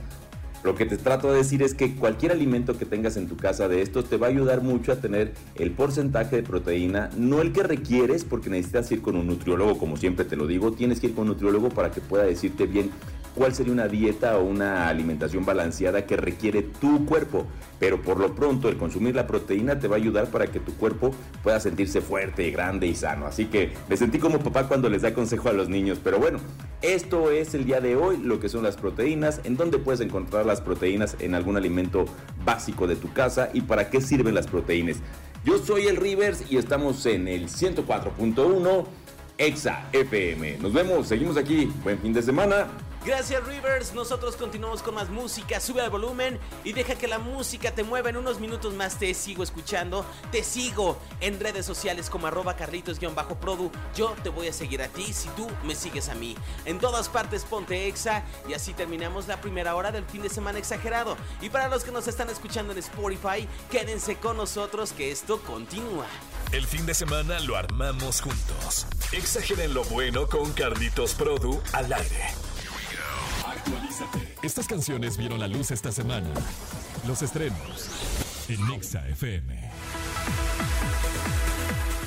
Lo 0.64 0.76
que 0.76 0.86
te 0.86 0.96
trato 0.96 1.32
de 1.32 1.38
decir 1.38 1.62
es 1.62 1.74
que 1.74 1.94
cualquier 1.96 2.30
alimento 2.30 2.78
que 2.78 2.84
tengas 2.84 3.16
en 3.16 3.26
tu 3.26 3.36
casa 3.36 3.66
de 3.66 3.82
estos 3.82 4.08
te 4.08 4.16
va 4.16 4.28
a 4.28 4.30
ayudar 4.30 4.62
mucho 4.62 4.92
a 4.92 4.96
tener 4.96 5.32
el 5.56 5.72
porcentaje 5.72 6.36
de 6.36 6.42
proteína, 6.44 7.10
no 7.16 7.40
el 7.40 7.52
que 7.52 7.64
requieres, 7.64 8.24
porque 8.24 8.48
necesitas 8.48 8.92
ir 8.92 9.02
con 9.02 9.16
un 9.16 9.26
nutriólogo, 9.26 9.76
como 9.76 9.96
siempre 9.96 10.24
te 10.24 10.36
lo 10.36 10.46
digo, 10.46 10.72
tienes 10.72 11.00
que 11.00 11.08
ir 11.08 11.14
con 11.14 11.22
un 11.22 11.28
nutriólogo 11.30 11.68
para 11.70 11.90
que 11.90 12.00
pueda 12.00 12.24
decirte 12.24 12.66
bien 12.66 12.90
cuál 13.34 13.54
sería 13.54 13.72
una 13.72 13.88
dieta 13.88 14.38
o 14.38 14.44
una 14.44 14.88
alimentación 14.88 15.44
balanceada 15.44 16.06
que 16.06 16.16
requiere 16.16 16.62
tu 16.62 17.06
cuerpo. 17.06 17.46
Pero 17.78 18.00
por 18.02 18.18
lo 18.18 18.34
pronto 18.34 18.68
el 18.68 18.76
consumir 18.76 19.14
la 19.14 19.26
proteína 19.26 19.78
te 19.78 19.88
va 19.88 19.96
a 19.96 19.98
ayudar 19.98 20.28
para 20.28 20.46
que 20.46 20.60
tu 20.60 20.72
cuerpo 20.74 21.12
pueda 21.42 21.58
sentirse 21.60 22.00
fuerte, 22.00 22.50
grande 22.50 22.86
y 22.86 22.94
sano. 22.94 23.26
Así 23.26 23.46
que 23.46 23.72
me 23.88 23.96
sentí 23.96 24.18
como 24.18 24.38
papá 24.38 24.68
cuando 24.68 24.88
les 24.88 25.02
da 25.02 25.14
consejo 25.14 25.48
a 25.48 25.52
los 25.52 25.68
niños. 25.68 25.98
Pero 26.02 26.18
bueno, 26.18 26.38
esto 26.82 27.30
es 27.30 27.54
el 27.54 27.64
día 27.64 27.80
de 27.80 27.96
hoy, 27.96 28.18
lo 28.18 28.40
que 28.40 28.48
son 28.48 28.62
las 28.62 28.76
proteínas, 28.76 29.40
en 29.44 29.56
dónde 29.56 29.78
puedes 29.78 30.00
encontrar 30.00 30.46
las 30.46 30.60
proteínas 30.60 31.16
en 31.18 31.34
algún 31.34 31.56
alimento 31.56 32.04
básico 32.44 32.86
de 32.86 32.96
tu 32.96 33.12
casa 33.12 33.50
y 33.52 33.62
para 33.62 33.90
qué 33.90 34.00
sirven 34.00 34.34
las 34.34 34.46
proteínas. 34.46 34.98
Yo 35.44 35.58
soy 35.58 35.86
el 35.86 35.96
Rivers 35.96 36.44
y 36.50 36.56
estamos 36.56 37.04
en 37.06 37.26
el 37.26 37.48
104.1 37.48 38.84
Exa 39.38 39.88
FM. 39.92 40.58
Nos 40.58 40.72
vemos, 40.72 41.08
seguimos 41.08 41.36
aquí. 41.36 41.68
Buen 41.82 41.98
fin 41.98 42.12
de 42.12 42.22
semana. 42.22 42.68
Gracias 43.04 43.44
Rivers, 43.44 43.94
nosotros 43.94 44.36
continuamos 44.36 44.80
con 44.80 44.94
más 44.94 45.08
música, 45.08 45.58
sube 45.58 45.82
el 45.82 45.90
volumen 45.90 46.38
y 46.62 46.72
deja 46.72 46.94
que 46.94 47.08
la 47.08 47.18
música 47.18 47.72
te 47.72 47.82
mueva. 47.82 48.10
En 48.10 48.16
unos 48.16 48.38
minutos 48.38 48.74
más 48.74 48.96
te 48.96 49.12
sigo 49.12 49.42
escuchando, 49.42 50.06
te 50.30 50.44
sigo 50.44 50.96
en 51.20 51.40
redes 51.40 51.66
sociales 51.66 52.08
como 52.08 52.28
arroba 52.28 52.54
carlitos-produ. 52.54 53.72
Yo 53.96 54.14
te 54.22 54.28
voy 54.28 54.46
a 54.46 54.52
seguir 54.52 54.82
a 54.82 54.88
ti 54.88 55.12
si 55.12 55.28
tú 55.30 55.50
me 55.64 55.74
sigues 55.74 56.10
a 56.10 56.14
mí. 56.14 56.36
En 56.64 56.78
todas 56.78 57.08
partes 57.08 57.44
ponte 57.44 57.88
exa 57.88 58.22
y 58.48 58.54
así 58.54 58.72
terminamos 58.72 59.26
la 59.26 59.40
primera 59.40 59.74
hora 59.74 59.90
del 59.90 60.04
fin 60.04 60.22
de 60.22 60.28
semana 60.28 60.60
exagerado. 60.60 61.16
Y 61.40 61.50
para 61.50 61.66
los 61.66 61.82
que 61.82 61.90
nos 61.90 62.06
están 62.06 62.30
escuchando 62.30 62.72
en 62.72 62.78
Spotify, 62.78 63.48
quédense 63.68 64.14
con 64.14 64.36
nosotros 64.36 64.92
que 64.92 65.10
esto 65.10 65.42
continúa. 65.42 66.06
El 66.52 66.64
fin 66.68 66.86
de 66.86 66.94
semana 66.94 67.40
lo 67.40 67.56
armamos 67.56 68.20
juntos. 68.20 68.86
Exageren 69.10 69.74
lo 69.74 69.82
bueno 69.84 70.28
con 70.28 70.52
Carlitos 70.52 71.14
Produ 71.14 71.60
al 71.72 71.92
aire. 71.92 72.51
Estas 74.42 74.66
canciones 74.66 75.16
vieron 75.16 75.40
la 75.40 75.48
luz 75.48 75.70
esta 75.70 75.92
semana. 75.92 76.28
Los 77.06 77.22
estrenos 77.22 77.88
en 78.48 78.66
Nexa 78.68 79.06
FM. 79.08 79.70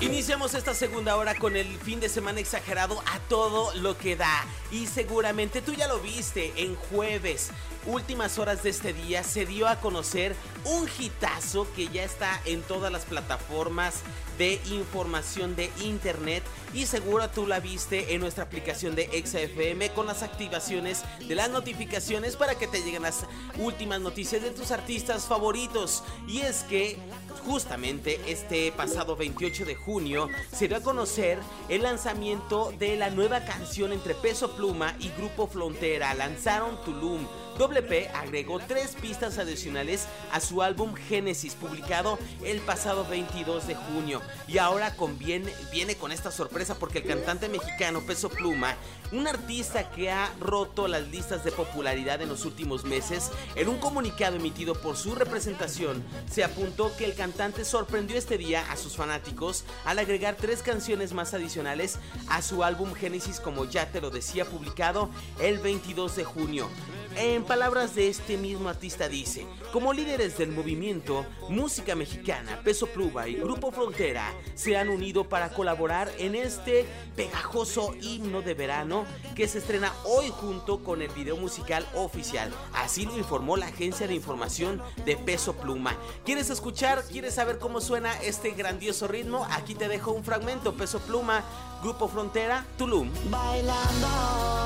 Iniciamos 0.01 0.53
esta 0.53 0.73
segunda 0.73 1.15
hora 1.15 1.35
con 1.35 1.55
el 1.55 1.65
fin 1.79 1.99
de 1.99 2.09
semana 2.09 2.41
exagerado 2.41 3.01
a 3.07 3.19
todo 3.29 3.73
lo 3.75 3.97
que 3.97 4.15
da. 4.15 4.45
Y 4.69 4.87
seguramente 4.87 5.61
tú 5.61 5.73
ya 5.73 5.87
lo 5.87 5.99
viste 5.99 6.53
en 6.57 6.75
jueves. 6.75 7.49
Últimas 7.85 8.37
horas 8.37 8.61
de 8.61 8.71
este 8.71 8.91
día 8.93 9.23
se 9.23 9.45
dio 9.45 9.67
a 9.67 9.79
conocer 9.79 10.35
un 10.65 10.89
hitazo 10.99 11.67
que 11.75 11.87
ya 11.87 12.03
está 12.03 12.41
en 12.45 12.61
todas 12.63 12.91
las 12.91 13.05
plataformas 13.05 14.01
de 14.37 14.59
información 14.71 15.55
de 15.55 15.71
internet 15.83 16.43
y 16.73 16.85
seguro 16.87 17.29
tú 17.29 17.47
la 17.47 17.59
viste 17.59 18.13
en 18.13 18.21
nuestra 18.21 18.43
aplicación 18.43 18.95
de 18.95 19.05
XFM 19.05 19.91
con 19.91 20.07
las 20.07 20.23
activaciones 20.23 21.03
de 21.25 21.35
las 21.35 21.49
notificaciones 21.49 22.35
para 22.35 22.55
que 22.55 22.67
te 22.67 22.81
lleguen 22.81 23.03
las 23.03 23.25
últimas 23.57 24.01
noticias 24.01 24.41
de 24.41 24.51
tus 24.51 24.71
artistas 24.71 25.25
favoritos. 25.25 26.03
Y 26.27 26.41
es 26.41 26.63
que 26.63 26.97
justamente 27.45 28.19
este 28.27 28.71
pasado 28.71 29.15
28 29.15 29.65
de 29.65 29.75
junio 29.75 30.29
se 30.51 30.67
dio 30.67 30.77
a 30.77 30.81
conocer 30.81 31.39
el 31.69 31.83
lanzamiento 31.83 32.73
de 32.77 32.97
la 32.97 33.09
nueva 33.09 33.45
canción 33.45 33.93
entre 33.93 34.15
Peso 34.15 34.55
Pluma 34.55 34.95
y 34.99 35.09
Grupo 35.09 35.47
Frontera. 35.47 36.13
Lanzaron 36.13 36.81
Tulum 36.83 37.25
WP 37.57 38.09
agregó 38.13 38.59
tres 38.59 38.95
pistas 38.99 39.37
adicionales 39.37 40.07
a 40.31 40.39
su 40.39 40.61
álbum 40.61 40.93
Génesis, 40.93 41.55
publicado 41.55 42.19
el 42.43 42.59
pasado 42.61 43.05
22 43.05 43.67
de 43.67 43.75
junio. 43.75 44.21
Y 44.47 44.57
ahora 44.57 44.95
conviene, 44.95 45.53
viene 45.71 45.95
con 45.95 46.11
esta 46.11 46.31
sorpresa 46.31 46.75
porque 46.75 46.99
el 46.99 47.05
cantante 47.05 47.49
mexicano 47.49 48.01
Peso 48.01 48.29
Pluma, 48.29 48.75
un 49.11 49.27
artista 49.27 49.89
que 49.91 50.11
ha 50.11 50.33
roto 50.39 50.87
las 50.87 51.07
listas 51.07 51.43
de 51.43 51.51
popularidad 51.51 52.21
en 52.21 52.29
los 52.29 52.45
últimos 52.45 52.83
meses, 52.83 53.31
en 53.55 53.69
un 53.69 53.77
comunicado 53.77 54.35
emitido 54.35 54.75
por 54.75 54.97
su 54.97 55.15
representación, 55.15 56.03
se 56.29 56.43
apuntó 56.43 56.95
que 56.97 57.05
el 57.05 57.15
cantante 57.15 57.65
sorprendió 57.65 58.17
este 58.17 58.37
día 58.37 58.69
a 58.71 58.77
sus 58.77 58.95
fanáticos 58.95 59.63
al 59.85 59.99
agregar 59.99 60.35
tres 60.35 60.61
canciones 60.61 61.13
más 61.13 61.33
adicionales 61.33 61.99
a 62.29 62.41
su 62.41 62.63
álbum 62.63 62.93
Génesis, 62.93 63.39
como 63.39 63.65
ya 63.65 63.91
te 63.91 64.01
lo 64.01 64.09
decía, 64.09 64.45
publicado 64.45 65.09
el 65.39 65.59
22 65.59 66.15
de 66.15 66.23
junio. 66.23 66.69
En 67.17 67.45
palabras 67.45 67.95
de 67.95 68.09
este 68.09 68.35
mismo 68.35 68.67
artista 68.67 69.07
dice, 69.07 69.47
como 69.71 69.93
líderes 69.93 70.37
del 70.37 70.51
movimiento 70.51 71.25
Música 71.47 71.95
Mexicana, 71.95 72.59
Peso 72.61 72.87
Pluma 72.87 73.29
y 73.29 73.35
Grupo 73.35 73.71
Frontera 73.71 74.33
se 74.53 74.75
han 74.75 74.89
unido 74.89 75.29
para 75.29 75.49
colaborar 75.53 76.11
en 76.17 76.35
este 76.35 76.85
pegajoso 77.15 77.95
himno 78.01 78.41
de 78.41 78.53
verano 78.53 79.05
que 79.33 79.47
se 79.47 79.59
estrena 79.59 79.93
hoy 80.03 80.29
junto 80.29 80.83
con 80.83 81.01
el 81.01 81.09
video 81.09 81.37
musical 81.37 81.87
oficial. 81.93 82.51
Así 82.73 83.05
lo 83.05 83.17
informó 83.17 83.55
la 83.55 83.67
agencia 83.67 84.07
de 84.07 84.15
información 84.15 84.81
de 85.05 85.15
Peso 85.15 85.53
Pluma. 85.53 85.95
¿Quieres 86.25 86.49
escuchar? 86.49 87.01
¿Quieres 87.05 87.35
saber 87.35 87.59
cómo 87.59 87.79
suena 87.79 88.13
este 88.23 88.51
grandioso 88.51 89.07
ritmo? 89.07 89.47
Aquí 89.51 89.73
te 89.73 89.87
dejo 89.87 90.11
un 90.11 90.25
fragmento. 90.25 90.73
Peso 90.73 90.99
Pluma, 90.99 91.45
Grupo 91.81 92.09
Frontera, 92.09 92.65
Tulum. 92.77 93.09
Bailando 93.29 94.64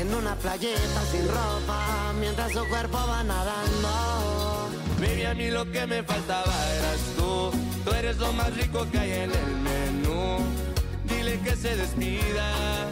en 0.00 0.14
una 0.14 0.34
playeta 0.36 1.00
sin 1.10 1.28
ropa 1.28 2.12
mientras 2.18 2.52
su 2.52 2.66
cuerpo 2.68 2.98
va 3.08 3.22
nadando. 3.22 4.68
Baby, 5.00 5.24
a 5.24 5.34
mí 5.34 5.50
lo 5.50 5.70
que 5.70 5.86
me 5.86 6.02
faltaba 6.02 6.54
eras 6.78 7.00
tú. 7.16 7.50
Tú 7.84 7.90
eres 7.92 8.16
lo 8.18 8.32
más 8.32 8.54
rico 8.56 8.86
que 8.90 8.98
hay 8.98 9.12
en 9.12 9.30
el 9.32 9.56
menú. 9.68 10.38
Dile 11.04 11.40
que 11.40 11.56
se 11.56 11.76
despida. 11.76 12.84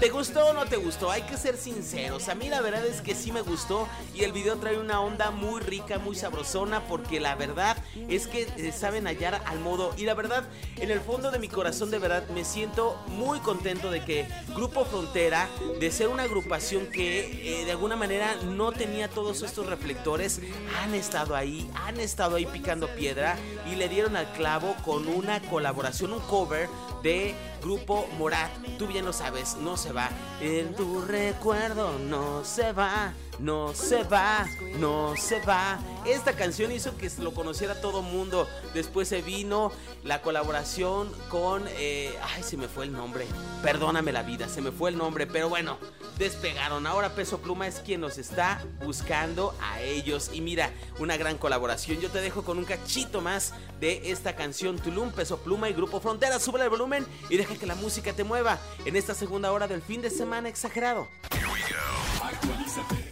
¿Te 0.00 0.10
gustó 0.10 0.46
o 0.46 0.52
no 0.52 0.66
te 0.66 0.76
gustó? 0.76 1.10
Hay 1.10 1.22
que 1.22 1.36
ser 1.36 1.56
sinceros. 1.56 2.28
A 2.28 2.34
mí 2.34 2.48
la 2.48 2.60
verdad 2.60 2.84
es 2.84 3.00
que 3.00 3.14
sí 3.14 3.32
me 3.32 3.40
gustó 3.40 3.88
y 4.14 4.24
el 4.24 4.32
video 4.32 4.56
trae 4.56 4.78
una 4.78 5.00
onda 5.00 5.30
muy 5.30 5.60
rica, 5.60 5.98
muy 5.98 6.14
sabrosona 6.14 6.86
porque 6.86 7.18
la 7.18 7.34
verdad 7.34 7.76
es 8.08 8.26
que 8.26 8.46
eh, 8.56 8.72
saben 8.72 9.06
hallar 9.06 9.42
al 9.46 9.58
modo 9.60 9.94
y 9.96 10.04
la 10.04 10.14
verdad 10.14 10.44
en 10.76 10.90
el 10.90 11.00
fondo 11.00 11.30
de 11.30 11.38
mi 11.38 11.48
corazón 11.48 11.90
de 11.90 11.98
verdad 11.98 12.28
me 12.28 12.44
siento 12.44 12.96
muy 13.08 13.40
contento 13.40 13.90
de 13.90 14.04
que 14.04 14.28
Grupo 14.54 14.84
Frontera, 14.84 15.48
de 15.80 15.90
ser 15.90 16.08
una 16.08 16.24
agrupación 16.24 16.86
que 16.86 17.60
eh, 17.60 17.64
de 17.64 17.70
alguna 17.70 17.96
manera 17.96 18.36
no 18.44 18.72
tenía 18.72 19.08
todos 19.08 19.42
estos 19.42 19.66
reflectores, 19.66 20.40
han 20.82 20.94
estado 20.94 21.34
ahí, 21.34 21.70
han 21.74 22.00
estado 22.00 22.36
ahí 22.36 22.46
picando 22.46 22.88
piedra 22.94 23.36
y 23.70 23.76
le 23.76 23.88
dieron 23.88 24.14
al 24.16 24.30
clavo 24.32 24.76
con 24.84 25.08
una 25.08 25.40
colaboración, 25.40 26.12
un 26.12 26.20
cover 26.20 26.68
de 27.02 27.34
Grupo 27.62 28.08
Morat. 28.18 28.50
Tú 28.78 28.86
bien 28.86 29.04
lo 29.04 29.12
sabes, 29.12 29.56
no 29.56 29.76
se 29.76 29.92
va. 29.92 30.10
En 30.40 30.74
tu 30.74 31.02
recuerdo 31.02 31.98
no 31.98 32.44
se 32.44 32.72
va, 32.72 33.12
no 33.38 33.74
se 33.74 34.04
va, 34.04 34.46
no 34.78 35.14
se 35.16 35.40
va. 35.40 35.78
Esta 36.04 36.34
canción 36.34 36.72
hizo 36.72 36.96
que 36.96 37.10
lo 37.18 37.34
conociera 37.34 37.80
todo 37.80 38.02
mundo. 38.02 38.48
Después 38.74 39.08
se 39.08 39.22
vino 39.22 39.72
la 40.04 40.22
colaboración 40.22 41.12
con... 41.28 41.64
Eh, 41.68 42.14
ay, 42.34 42.42
se 42.42 42.56
me 42.56 42.68
fue 42.68 42.84
el 42.84 42.92
nombre. 42.92 43.26
Perdóname 43.62 44.12
la 44.12 44.22
vida, 44.22 44.48
se 44.48 44.60
me 44.60 44.70
fue 44.70 44.90
el 44.90 44.98
nombre. 44.98 45.26
Pero 45.26 45.48
bueno, 45.48 45.78
despegaron. 46.18 46.86
Ahora 46.86 47.14
Peso 47.14 47.38
Pluma 47.38 47.66
es 47.66 47.80
quien 47.80 48.00
nos 48.00 48.18
está 48.18 48.64
buscando 48.84 49.54
a 49.60 49.80
ellos. 49.82 50.30
Y 50.32 50.40
mira, 50.40 50.70
una 50.98 51.16
gran 51.16 51.38
colaboración. 51.38 52.00
Yo 52.00 52.10
te 52.10 52.20
dejo 52.20 52.44
con 52.44 52.58
un 52.58 52.64
cachito 52.64 53.20
más 53.20 53.52
de 53.80 54.10
esta 54.10 54.36
canción 54.36 54.78
Tulum, 54.78 55.10
Peso 55.10 55.38
Pluma 55.38 55.68
y 55.68 55.72
Grupo 55.72 56.00
Frontera. 56.00 56.38
Sube 56.38 56.62
el 56.62 56.70
volumen 56.70 57.06
y 57.28 57.36
deja 57.36 57.54
que 57.56 57.66
la 57.66 57.74
música 57.74 58.12
te 58.12 58.24
mueva 58.24 58.58
en 58.84 58.96
esta 58.96 59.14
segunda 59.14 59.52
hora 59.52 59.68
del 59.68 59.82
fin 59.82 60.02
de 60.02 60.10
semana 60.10 60.48
exagerado. 60.48 61.08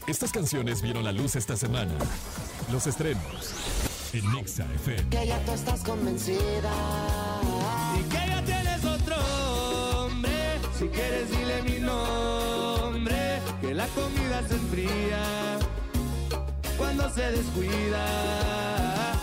Estas 0.06 0.32
canciones 0.32 0.82
vieron 0.82 1.04
la 1.04 1.12
luz 1.12 1.34
esta 1.34 1.56
semana. 1.56 1.94
Los 2.70 2.86
estrenos 2.86 3.54
en 4.12 4.32
Nexa 4.32 4.64
FM. 4.74 5.08
Que 5.08 5.26
ya 5.26 5.38
tú 5.44 5.52
estás 5.52 5.80
convencida. 5.82 6.72
Y 7.98 8.02
que 8.10 8.28
ya 8.28 8.44
tienes 8.44 8.84
otro 8.84 9.16
hombre. 10.04 10.58
Si 10.78 10.88
quieres, 10.88 11.30
dile 11.30 11.62
mi 11.62 11.78
nombre. 11.80 13.40
que 13.60 13.72
la 13.72 13.86
comida 13.88 14.42
se 14.46 14.54
enfría 14.54 15.58
cuando 16.76 17.08
se 17.10 17.30
descuida. 17.30 18.04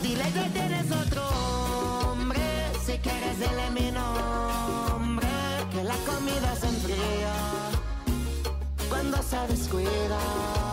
Dile 0.02 0.24
que 0.24 0.50
tienes 0.50 0.92
otro 0.92 1.28
hombre, 1.30 2.42
si 2.86 2.98
quieres 2.98 3.38
dile 3.38 3.70
mi 3.72 3.92
nombre, 3.92 5.28
que 5.72 5.84
la 5.84 5.96
comida 6.08 6.56
se 6.56 6.68
enfría 6.68 7.34
cuando 8.90 9.22
se 9.22 9.38
descuida. 9.48 10.71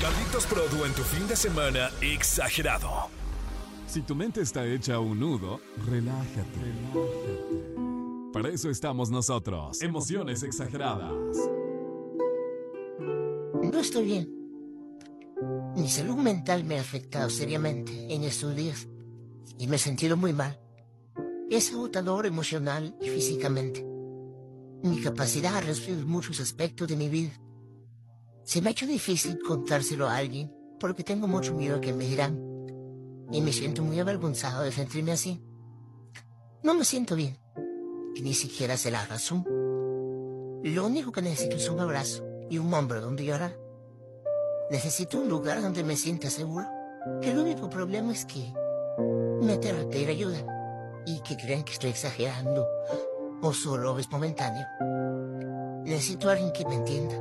Carlitos 0.00 0.46
Produ 0.46 0.84
en 0.84 0.92
tu 0.92 1.02
fin 1.02 1.26
de 1.26 1.34
semana 1.34 1.90
exagerado. 2.00 2.95
Si 3.96 4.02
tu 4.02 4.14
mente 4.14 4.42
está 4.42 4.66
hecha 4.66 5.00
un 5.00 5.18
nudo, 5.18 5.58
relájate. 5.86 6.60
relájate. 6.60 8.30
Para 8.30 8.50
eso 8.50 8.68
estamos 8.68 9.08
nosotros. 9.08 9.80
Emociones 9.80 10.42
exageradas. 10.42 11.14
No 13.62 13.78
estoy 13.80 14.04
bien. 14.04 14.28
Mi 15.76 15.88
salud 15.88 16.16
mental 16.16 16.64
me 16.64 16.76
ha 16.76 16.82
afectado 16.82 17.30
seriamente 17.30 18.14
en 18.14 18.24
estos 18.24 18.54
días 18.54 18.86
y 19.58 19.66
me 19.66 19.76
he 19.76 19.78
sentido 19.78 20.18
muy 20.18 20.34
mal. 20.34 20.60
Es 21.48 21.72
agotador 21.72 22.26
emocional 22.26 22.94
y 23.00 23.08
físicamente. 23.08 23.82
Mi 24.82 25.00
capacidad 25.00 25.56
ha 25.56 25.62
resuelto 25.62 26.06
muchos 26.06 26.38
aspectos 26.40 26.86
de 26.86 26.96
mi 26.96 27.08
vida. 27.08 27.32
Se 28.44 28.60
me 28.60 28.68
ha 28.68 28.72
hecho 28.72 28.86
difícil 28.86 29.38
contárselo 29.38 30.06
a 30.06 30.18
alguien 30.18 30.52
porque 30.78 31.02
tengo 31.02 31.26
mucho 31.26 31.54
miedo 31.54 31.76
a 31.76 31.80
que 31.80 31.94
me 31.94 32.04
dirán 32.04 32.55
y 33.30 33.40
me 33.40 33.52
siento 33.52 33.82
muy 33.82 33.98
avergonzado 34.00 34.62
de 34.62 34.72
sentirme 34.72 35.12
así. 35.12 35.42
No 36.62 36.74
me 36.74 36.84
siento 36.84 37.16
bien 37.16 37.38
y 38.14 38.22
ni 38.22 38.34
siquiera 38.34 38.76
sé 38.76 38.90
la 38.90 39.04
razón. 39.06 39.44
Lo 40.62 40.86
único 40.86 41.12
que 41.12 41.22
necesito 41.22 41.56
es 41.56 41.68
un 41.68 41.80
abrazo 41.80 42.26
y 42.50 42.58
un 42.58 42.72
hombro 42.72 43.00
donde 43.00 43.24
llorar. 43.24 43.56
Necesito 44.70 45.18
un 45.18 45.28
lugar 45.28 45.62
donde 45.62 45.84
me 45.84 45.96
sienta 45.96 46.30
seguro. 46.30 46.66
El 47.22 47.38
único 47.38 47.68
problema 47.68 48.12
es 48.12 48.24
que 48.24 48.52
me 49.42 49.52
aterra 49.52 49.88
pedir 49.88 50.08
ayuda 50.08 51.02
y 51.06 51.20
que 51.20 51.36
crean 51.36 51.62
que 51.62 51.74
estoy 51.74 51.90
exagerando 51.90 52.66
o 53.42 53.52
solo 53.52 53.98
es 53.98 54.10
momentáneo. 54.10 54.66
Necesito 55.84 56.28
a 56.28 56.32
alguien 56.32 56.52
que 56.52 56.64
me 56.64 56.74
entienda, 56.74 57.14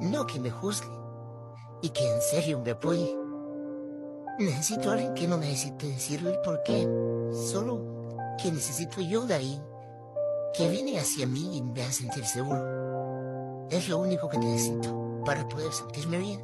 no 0.00 0.26
que 0.26 0.40
me 0.40 0.50
juzgue 0.50 0.88
y 1.82 1.90
que 1.90 2.10
en 2.10 2.22
serio 2.22 2.60
me 2.64 2.70
apoye. 2.70 3.27
Necesito 4.38 4.90
a 4.90 4.92
alguien 4.92 5.14
que 5.14 5.26
no 5.26 5.36
necesite 5.36 5.86
decirle 5.88 6.30
el 6.30 6.40
por 6.42 6.62
qué, 6.62 6.82
solo 7.50 8.16
que 8.40 8.52
necesito 8.52 9.00
ayuda 9.00 9.40
y 9.42 9.60
que 10.56 10.68
viene 10.68 10.98
hacia 10.98 11.26
mí 11.26 11.56
y 11.56 11.62
me 11.62 11.82
hace 11.82 12.02
sentir 12.02 12.24
seguro. 12.24 13.66
Es 13.68 13.88
lo 13.88 13.98
único 13.98 14.28
que 14.28 14.38
necesito 14.38 15.22
para 15.26 15.46
poder 15.48 15.72
sentirme 15.72 16.18
bien. 16.18 16.40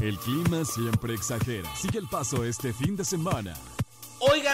El 0.00 0.18
clima 0.18 0.64
siempre 0.64 1.14
exagera. 1.14 1.68
Sigue 1.76 1.98
el 1.98 2.08
paso 2.08 2.42
este 2.42 2.72
fin 2.72 2.96
de 2.96 3.04
semana. 3.04 3.54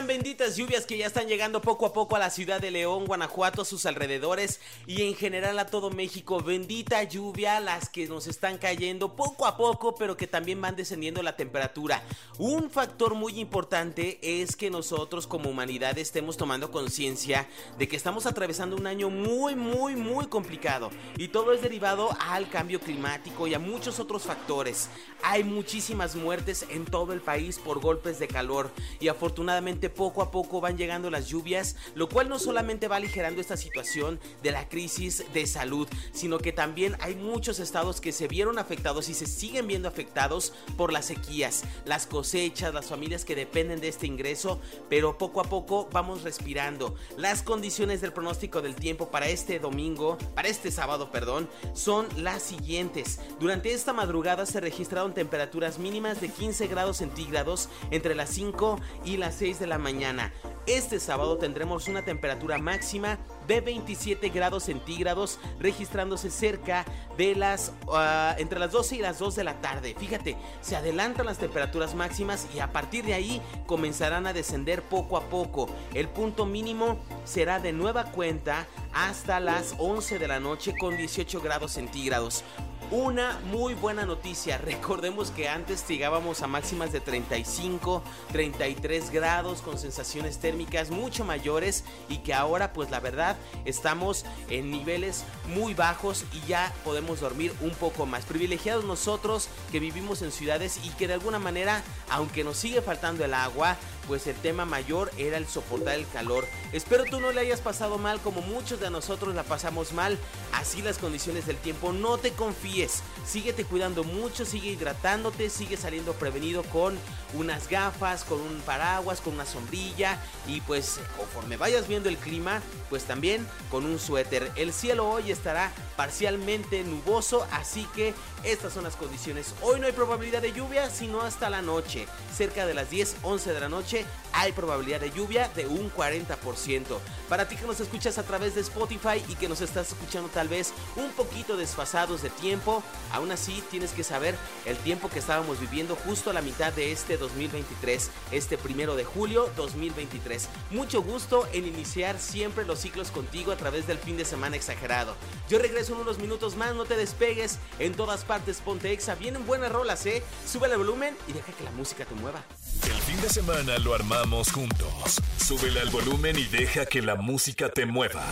Benditas 0.06 0.56
lluvias 0.56 0.86
que 0.86 0.96
ya 0.96 1.06
están 1.06 1.28
llegando 1.28 1.60
poco 1.60 1.84
a 1.84 1.92
poco 1.92 2.16
a 2.16 2.18
la 2.18 2.30
ciudad 2.30 2.60
de 2.60 2.70
León, 2.70 3.04
Guanajuato, 3.04 3.64
sus 3.64 3.84
alrededores 3.84 4.60
y 4.86 5.02
en 5.02 5.14
general 5.14 5.58
a 5.58 5.66
todo 5.66 5.90
México. 5.90 6.40
Bendita 6.40 7.02
lluvia, 7.02 7.60
las 7.60 7.90
que 7.90 8.06
nos 8.06 8.26
están 8.26 8.56
cayendo 8.56 9.16
poco 9.16 9.44
a 9.44 9.56
poco, 9.56 9.94
pero 9.96 10.16
que 10.16 10.26
también 10.26 10.60
van 10.62 10.76
descendiendo 10.76 11.22
la 11.22 11.36
temperatura. 11.36 12.02
Un 12.38 12.70
factor 12.70 13.14
muy 13.14 13.38
importante 13.38 14.18
es 14.22 14.56
que 14.56 14.70
nosotros 14.70 15.26
como 15.26 15.50
humanidad 15.50 15.98
estemos 15.98 16.36
tomando 16.38 16.70
conciencia 16.70 17.46
de 17.76 17.86
que 17.86 17.96
estamos 17.96 18.24
atravesando 18.24 18.76
un 18.76 18.86
año 18.86 19.10
muy, 19.10 19.56
muy, 19.56 19.94
muy 19.94 20.26
complicado. 20.26 20.90
Y 21.18 21.28
todo 21.28 21.52
es 21.52 21.60
derivado 21.60 22.16
al 22.20 22.48
cambio 22.48 22.80
climático 22.80 23.46
y 23.46 23.54
a 23.54 23.58
muchos 23.58 24.00
otros 24.00 24.22
factores. 24.22 24.88
Hay 25.22 25.44
muchísimas 25.44 26.14
muertes 26.14 26.64
en 26.70 26.86
todo 26.86 27.12
el 27.12 27.20
país 27.20 27.58
por 27.58 27.80
golpes 27.80 28.18
de 28.18 28.28
calor 28.28 28.70
y 29.00 29.08
afortunadamente 29.08 29.87
poco 29.88 30.22
a 30.22 30.30
poco 30.30 30.60
van 30.60 30.76
llegando 30.76 31.10
las 31.10 31.28
lluvias, 31.28 31.76
lo 31.94 32.08
cual 32.08 32.28
no 32.28 32.38
solamente 32.38 32.88
va 32.88 32.96
aligerando 32.96 33.40
esta 33.40 33.56
situación 33.56 34.20
de 34.42 34.52
la 34.52 34.68
crisis 34.68 35.24
de 35.32 35.46
salud, 35.46 35.88
sino 36.12 36.38
que 36.38 36.52
también 36.52 36.96
hay 37.00 37.14
muchos 37.14 37.60
estados 37.60 38.00
que 38.00 38.12
se 38.12 38.28
vieron 38.28 38.58
afectados 38.58 39.08
y 39.08 39.14
se 39.14 39.26
siguen 39.26 39.66
viendo 39.66 39.88
afectados 39.88 40.52
por 40.76 40.92
las 40.92 41.06
sequías, 41.06 41.64
las 41.84 42.06
cosechas, 42.06 42.74
las 42.74 42.86
familias 42.86 43.24
que 43.24 43.34
dependen 43.34 43.80
de 43.80 43.88
este 43.88 44.06
ingreso, 44.06 44.60
pero 44.88 45.18
poco 45.18 45.40
a 45.40 45.44
poco 45.44 45.88
vamos 45.92 46.22
respirando. 46.22 46.94
Las 47.16 47.42
condiciones 47.42 48.00
del 48.00 48.12
pronóstico 48.12 48.62
del 48.62 48.74
tiempo 48.74 49.10
para 49.10 49.28
este 49.28 49.58
domingo, 49.58 50.18
para 50.34 50.48
este 50.48 50.70
sábado, 50.70 51.10
perdón, 51.10 51.48
son 51.74 52.06
las 52.16 52.42
siguientes. 52.42 53.20
Durante 53.40 53.72
esta 53.72 53.92
madrugada 53.92 54.46
se 54.46 54.60
registraron 54.60 55.14
temperaturas 55.14 55.78
mínimas 55.78 56.20
de 56.20 56.28
15 56.28 56.66
grados 56.66 56.98
centígrados 56.98 57.68
entre 57.90 58.14
las 58.14 58.30
5 58.30 58.80
y 59.04 59.16
las 59.16 59.36
6 59.36 59.58
de 59.58 59.66
la 59.66 59.77
mañana. 59.78 60.32
Este 60.66 61.00
sábado 61.00 61.38
tendremos 61.38 61.88
una 61.88 62.04
temperatura 62.04 62.58
máxima 62.58 63.18
de 63.46 63.62
27 63.62 64.28
grados 64.28 64.64
centígrados, 64.64 65.38
registrándose 65.58 66.30
cerca 66.30 66.84
de 67.16 67.34
las 67.34 67.72
uh, 67.86 68.38
entre 68.38 68.58
las 68.58 68.72
12 68.72 68.96
y 68.96 68.98
las 68.98 69.18
2 69.18 69.36
de 69.36 69.44
la 69.44 69.60
tarde. 69.62 69.96
Fíjate, 69.98 70.36
se 70.60 70.76
adelantan 70.76 71.24
las 71.24 71.38
temperaturas 71.38 71.94
máximas 71.94 72.46
y 72.54 72.58
a 72.58 72.70
partir 72.70 73.06
de 73.06 73.14
ahí 73.14 73.40
comenzarán 73.66 74.26
a 74.26 74.34
descender 74.34 74.82
poco 74.82 75.16
a 75.16 75.22
poco. 75.30 75.70
El 75.94 76.08
punto 76.08 76.44
mínimo 76.44 76.98
será 77.24 77.60
de 77.60 77.72
nueva 77.72 78.04
cuenta 78.12 78.66
hasta 78.92 79.40
las 79.40 79.74
11 79.78 80.18
de 80.18 80.28
la 80.28 80.38
noche 80.38 80.74
con 80.78 80.98
18 80.98 81.40
grados 81.40 81.72
centígrados. 81.72 82.44
Una 82.90 83.38
muy 83.50 83.74
buena 83.74 84.06
noticia, 84.06 84.56
recordemos 84.64 85.30
que 85.30 85.46
antes 85.46 85.86
llegábamos 85.86 86.40
a 86.40 86.46
máximas 86.46 86.90
de 86.90 87.00
35, 87.00 88.02
33 88.32 89.10
grados 89.10 89.60
con 89.60 89.78
sensaciones 89.78 90.38
térmicas 90.38 90.90
mucho 90.90 91.26
mayores 91.26 91.84
y 92.08 92.18
que 92.18 92.32
ahora 92.32 92.72
pues 92.72 92.90
la 92.90 93.00
verdad 93.00 93.36
estamos 93.66 94.24
en 94.48 94.70
niveles 94.70 95.24
muy 95.54 95.74
bajos 95.74 96.24
y 96.32 96.40
ya 96.48 96.72
podemos 96.82 97.20
dormir 97.20 97.52
un 97.60 97.72
poco 97.72 98.06
más. 98.06 98.24
Privilegiados 98.24 98.86
nosotros 98.86 99.50
que 99.70 99.80
vivimos 99.80 100.22
en 100.22 100.32
ciudades 100.32 100.80
y 100.82 100.88
que 100.90 101.08
de 101.08 101.14
alguna 101.14 101.38
manera, 101.38 101.82
aunque 102.08 102.42
nos 102.42 102.56
sigue 102.56 102.80
faltando 102.80 103.22
el 103.22 103.34
agua, 103.34 103.76
pues 104.08 104.26
el 104.26 104.34
tema 104.36 104.64
mayor 104.64 105.12
era 105.18 105.36
el 105.36 105.46
soportar 105.46 105.94
el 105.94 106.08
calor. 106.08 106.46
Espero 106.72 107.04
tú 107.04 107.20
no 107.20 107.30
le 107.30 107.42
hayas 107.42 107.60
pasado 107.60 107.98
mal 107.98 108.18
como 108.20 108.40
muchos 108.40 108.80
de 108.80 108.90
nosotros 108.90 109.34
la 109.34 109.44
pasamos 109.44 109.92
mal. 109.92 110.18
Así 110.52 110.82
las 110.82 110.98
condiciones 110.98 111.46
del 111.46 111.58
tiempo, 111.58 111.92
no 111.92 112.16
te 112.16 112.32
confíes. 112.32 113.02
Síguete 113.26 113.64
cuidando 113.64 114.02
mucho, 114.02 114.44
sigue 114.46 114.70
hidratándote, 114.70 115.50
sigue 115.50 115.76
saliendo 115.76 116.14
prevenido 116.14 116.62
con 116.64 116.98
unas 117.34 117.68
gafas, 117.68 118.24
con 118.24 118.40
un 118.40 118.60
paraguas, 118.60 119.20
con 119.20 119.34
una 119.34 119.44
sombrilla 119.44 120.18
y 120.46 120.62
pues 120.62 120.98
conforme 121.16 121.58
vayas 121.58 121.86
viendo 121.86 122.08
el 122.08 122.16
clima, 122.16 122.62
pues 122.88 123.04
también 123.04 123.46
con 123.70 123.84
un 123.84 123.98
suéter. 123.98 124.50
El 124.56 124.72
cielo 124.72 125.08
hoy 125.08 125.30
estará 125.30 125.70
parcialmente 125.96 126.82
nuboso, 126.84 127.46
así 127.52 127.86
que 127.94 128.14
estas 128.42 128.72
son 128.72 128.84
las 128.84 128.96
condiciones. 128.96 129.54
Hoy 129.60 129.80
no 129.80 129.86
hay 129.86 129.92
probabilidad 129.92 130.40
de 130.40 130.52
lluvia, 130.52 130.88
sino 130.88 131.20
hasta 131.20 131.50
la 131.50 131.60
noche. 131.60 132.06
Cerca 132.34 132.66
de 132.66 132.74
las 132.74 132.88
10, 132.88 133.16
11 133.22 133.52
de 133.52 133.60
la 133.60 133.68
noche 133.68 133.97
hay 134.32 134.52
probabilidad 134.52 135.00
de 135.00 135.10
lluvia 135.10 135.48
de 135.54 135.66
un 135.66 135.92
40%. 135.92 136.98
Para 137.28 137.48
ti 137.48 137.56
que 137.56 137.66
nos 137.66 137.80
escuchas 137.80 138.18
a 138.18 138.22
través 138.22 138.54
de 138.54 138.60
Spotify 138.60 139.22
y 139.28 139.34
que 139.34 139.48
nos 139.48 139.60
estás 139.60 139.88
escuchando 139.88 140.28
tal 140.28 140.48
vez 140.48 140.72
un 140.96 141.10
poquito 141.12 141.56
desfasados 141.56 142.22
de 142.22 142.30
tiempo, 142.30 142.82
aún 143.12 143.30
así 143.30 143.62
tienes 143.70 143.92
que 143.92 144.04
saber 144.04 144.34
el 144.64 144.76
tiempo 144.78 145.08
que 145.10 145.18
estábamos 145.18 145.60
viviendo 145.60 145.96
justo 145.96 146.30
a 146.30 146.32
la 146.32 146.42
mitad 146.42 146.72
de 146.72 146.92
este 146.92 147.16
2023, 147.16 148.10
este 148.32 148.58
primero 148.58 148.96
de 148.96 149.04
julio 149.04 149.50
2023. 149.56 150.48
Mucho 150.70 151.02
gusto 151.02 151.48
en 151.52 151.66
iniciar 151.66 152.18
siempre 152.18 152.64
los 152.64 152.80
ciclos 152.80 153.10
contigo 153.10 153.52
a 153.52 153.56
través 153.56 153.86
del 153.86 153.98
fin 153.98 154.16
de 154.16 154.24
semana 154.24 154.56
exagerado. 154.56 155.14
Yo 155.48 155.58
regreso 155.58 155.94
en 155.94 156.00
unos 156.00 156.18
minutos 156.18 156.56
más, 156.56 156.74
no 156.74 156.84
te 156.84 156.96
despegues, 156.96 157.58
en 157.78 157.94
todas 157.94 158.24
partes 158.24 158.60
ponte 158.60 158.92
exa, 158.92 159.14
vienen 159.14 159.46
buenas 159.46 159.72
rolas, 159.72 160.04
eh. 160.06 160.22
Sube 160.46 160.66
el 160.68 160.76
volumen 160.76 161.16
y 161.26 161.32
deja 161.32 161.52
que 161.52 161.64
la 161.64 161.70
música 161.72 162.04
te 162.04 162.14
mueva. 162.14 162.42
El 162.84 162.92
fin 163.02 163.20
de 163.20 163.28
semana 163.28 163.78
armamos 163.94 164.52
juntos. 164.52 165.20
Súbele 165.36 165.80
al 165.80 165.90
volumen 165.90 166.38
y 166.38 166.44
deja 166.44 166.86
que 166.86 167.02
la 167.02 167.14
música 167.14 167.68
te 167.68 167.86
mueva. 167.86 168.24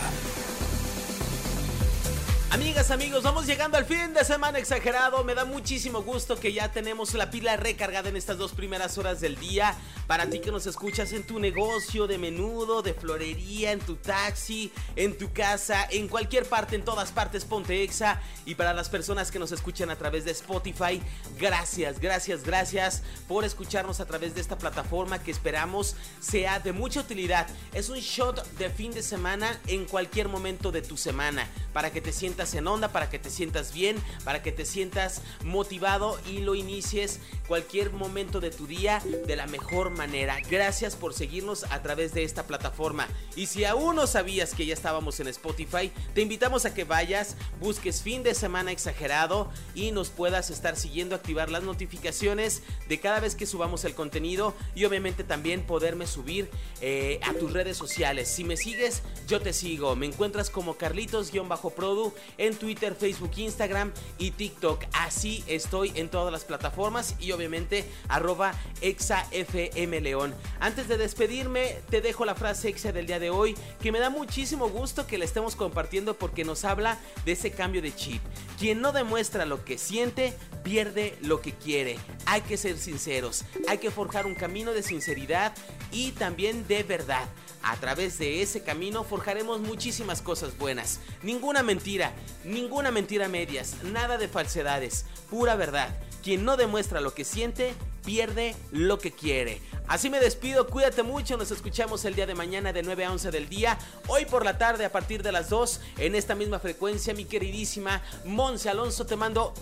Amigas, 2.49 2.91
amigos, 2.91 3.23
vamos 3.23 3.45
llegando 3.45 3.77
al 3.77 3.83
fin 3.83 4.13
de 4.13 4.23
semana 4.23 4.57
exagerado. 4.57 5.21
Me 5.25 5.35
da 5.35 5.43
muchísimo 5.43 6.01
gusto 6.01 6.39
que 6.39 6.53
ya 6.53 6.71
tenemos 6.71 7.13
la 7.13 7.29
pila 7.29 7.57
recargada 7.57 8.07
en 8.07 8.15
estas 8.15 8.37
dos 8.37 8.53
primeras 8.53 8.97
horas 8.97 9.19
del 9.19 9.35
día. 9.35 9.75
Para 10.07 10.29
ti 10.29 10.39
que 10.39 10.49
nos 10.49 10.65
escuchas 10.65 11.11
en 11.11 11.27
tu 11.27 11.39
negocio 11.39 12.07
de 12.07 12.17
menudo, 12.17 12.81
de 12.81 12.93
florería, 12.93 13.73
en 13.73 13.81
tu 13.81 13.97
taxi, 13.97 14.71
en 14.95 15.17
tu 15.17 15.33
casa, 15.33 15.85
en 15.91 16.07
cualquier 16.07 16.45
parte, 16.45 16.77
en 16.77 16.85
todas 16.85 17.11
partes, 17.11 17.43
ponte 17.43 17.83
exa. 17.83 18.21
Y 18.45 18.55
para 18.55 18.73
las 18.73 18.87
personas 18.87 19.29
que 19.29 19.39
nos 19.39 19.51
escuchan 19.51 19.89
a 19.89 19.97
través 19.97 20.23
de 20.23 20.31
Spotify, 20.31 21.01
gracias, 21.37 21.99
gracias, 21.99 22.45
gracias 22.45 23.03
por 23.27 23.43
escucharnos 23.43 23.99
a 23.99 24.05
través 24.05 24.33
de 24.35 24.39
esta 24.39 24.57
plataforma 24.57 25.21
que 25.21 25.31
esperamos 25.31 25.97
sea 26.21 26.61
de 26.61 26.71
mucha 26.71 27.01
utilidad. 27.01 27.45
Es 27.73 27.89
un 27.89 27.97
shot 27.97 28.47
de 28.53 28.69
fin 28.69 28.93
de 28.93 29.03
semana 29.03 29.59
en 29.67 29.83
cualquier 29.83 30.29
momento 30.29 30.71
de 30.71 30.81
tu 30.81 30.95
semana 30.95 31.45
para 31.73 31.91
que 31.91 31.99
te 31.99 32.13
sientas 32.13 32.36
en 32.37 32.67
onda, 32.67 32.89
para 32.89 33.09
que 33.09 33.17
te 33.17 33.31
sientas 33.31 33.73
bien, 33.73 33.97
para 34.23 34.43
que 34.43 34.51
te 34.51 34.63
sientas 34.63 35.21
motivado 35.43 36.19
y 36.29 36.39
lo 36.39 36.53
inicies 36.53 37.19
cualquier 37.47 37.91
momento 37.91 38.39
de 38.39 38.51
tu 38.51 38.67
día 38.67 39.01
de 39.25 39.35
la 39.35 39.47
mejor 39.47 39.89
manera. 39.89 40.37
Gracias 40.49 40.95
por 40.95 41.13
seguirnos 41.13 41.63
a 41.71 41.81
través 41.81 42.13
de 42.13 42.23
esta 42.23 42.45
plataforma. 42.45 43.07
Y 43.35 43.47
si 43.47 43.65
aún 43.65 43.95
no 43.95 44.05
sabías 44.05 44.53
que 44.53 44.65
ya 44.65 44.73
estábamos 44.73 45.19
en 45.19 45.27
Spotify, 45.29 45.91
te 46.13 46.21
invitamos 46.21 46.65
a 46.65 46.73
que 46.73 46.83
vayas, 46.83 47.35
busques 47.59 48.01
fin 48.03 48.21
de 48.21 48.35
semana 48.35 48.71
exagerado 48.71 49.49
y 49.73 49.91
nos 49.91 50.09
puedas 50.09 50.51
estar 50.51 50.75
siguiendo, 50.75 51.15
activar 51.15 51.49
las 51.49 51.63
notificaciones 51.63 52.61
de 52.87 52.99
cada 52.99 53.19
vez 53.19 53.35
que 53.35 53.45
subamos 53.45 53.83
el 53.85 53.95
contenido 53.95 54.53
y 54.75 54.85
obviamente 54.85 55.23
también 55.23 55.63
poderme 55.63 56.05
subir 56.05 56.49
eh, 56.81 57.19
a 57.23 57.33
tus 57.33 57.51
redes 57.51 57.77
sociales. 57.77 58.27
Si 58.27 58.43
me 58.43 58.57
sigues, 58.57 59.01
yo 59.27 59.41
te 59.41 59.53
sigo. 59.53 59.95
Me 59.95 60.05
encuentras 60.05 60.49
como 60.49 60.77
Carlitos-Produ 60.77 62.13
en 62.37 62.55
Twitter, 62.55 62.95
Facebook, 62.95 63.31
Instagram 63.37 63.91
y 64.17 64.31
TikTok. 64.31 64.85
Así 64.93 65.43
estoy 65.47 65.91
en 65.95 66.09
todas 66.09 66.31
las 66.31 66.45
plataformas 66.45 67.15
y 67.19 67.31
obviamente 67.31 67.85
arroba 68.07 68.53
exafmleón. 68.81 70.33
Antes 70.59 70.87
de 70.87 70.97
despedirme, 70.97 71.77
te 71.89 72.01
dejo 72.01 72.25
la 72.25 72.35
frase 72.35 72.69
exa 72.69 72.91
del 72.91 73.07
día 73.07 73.19
de 73.19 73.29
hoy 73.29 73.55
que 73.81 73.91
me 73.91 73.99
da 73.99 74.09
muchísimo 74.09 74.69
gusto 74.69 75.07
que 75.07 75.17
la 75.17 75.25
estemos 75.25 75.55
compartiendo 75.55 76.15
porque 76.15 76.43
nos 76.43 76.65
habla 76.65 76.97
de 77.25 77.33
ese 77.33 77.51
cambio 77.51 77.81
de 77.81 77.95
chip. 77.95 78.21
Quien 78.59 78.81
no 78.81 78.91
demuestra 78.91 79.45
lo 79.45 79.63
que 79.63 79.77
siente, 79.77 80.33
pierde 80.63 81.17
lo 81.21 81.41
que 81.41 81.53
quiere. 81.53 81.97
Hay 82.25 82.41
que 82.41 82.57
ser 82.57 82.77
sinceros, 82.77 83.45
hay 83.67 83.77
que 83.77 83.91
forjar 83.91 84.25
un 84.25 84.35
camino 84.35 84.73
de 84.73 84.83
sinceridad 84.83 85.53
y 85.91 86.11
también 86.11 86.67
de 86.67 86.83
verdad. 86.83 87.27
A 87.63 87.75
través 87.75 88.17
de 88.17 88.41
ese 88.41 88.63
camino 88.63 89.03
forjaremos 89.03 89.59
muchísimas 89.59 90.21
cosas 90.21 90.57
buenas. 90.57 90.99
Ninguna 91.21 91.63
mentira, 91.63 92.13
ninguna 92.43 92.91
mentira 92.91 93.27
medias, 93.27 93.75
nada 93.83 94.17
de 94.17 94.27
falsedades, 94.27 95.05
pura 95.29 95.55
verdad. 95.55 95.95
Quien 96.23 96.43
no 96.43 96.57
demuestra 96.57 97.01
lo 97.01 97.13
que 97.13 97.23
siente, 97.23 97.73
pierde 98.05 98.55
lo 98.71 98.99
que 98.99 99.11
quiere. 99.11 99.61
Así 99.87 100.09
me 100.09 100.19
despido, 100.19 100.67
cuídate 100.67 101.03
mucho, 101.03 101.37
nos 101.37 101.51
escuchamos 101.51 102.03
el 102.05 102.15
día 102.15 102.25
de 102.25 102.35
mañana 102.35 102.73
de 102.73 102.83
9 102.83 103.05
a 103.05 103.11
11 103.11 103.31
del 103.31 103.47
día, 103.47 103.77
hoy 104.07 104.25
por 104.25 104.43
la 104.43 104.57
tarde 104.57 104.83
a 104.83 104.91
partir 104.91 105.23
de 105.23 105.31
las 105.31 105.49
2 105.49 105.79
en 105.99 106.15
esta 106.15 106.35
misma 106.35 106.59
frecuencia, 106.59 107.13
mi 107.13 107.25
queridísima 107.25 108.01
Monse 108.25 108.69
Alonso, 108.69 109.05
te 109.05 109.15
mando 109.15 109.53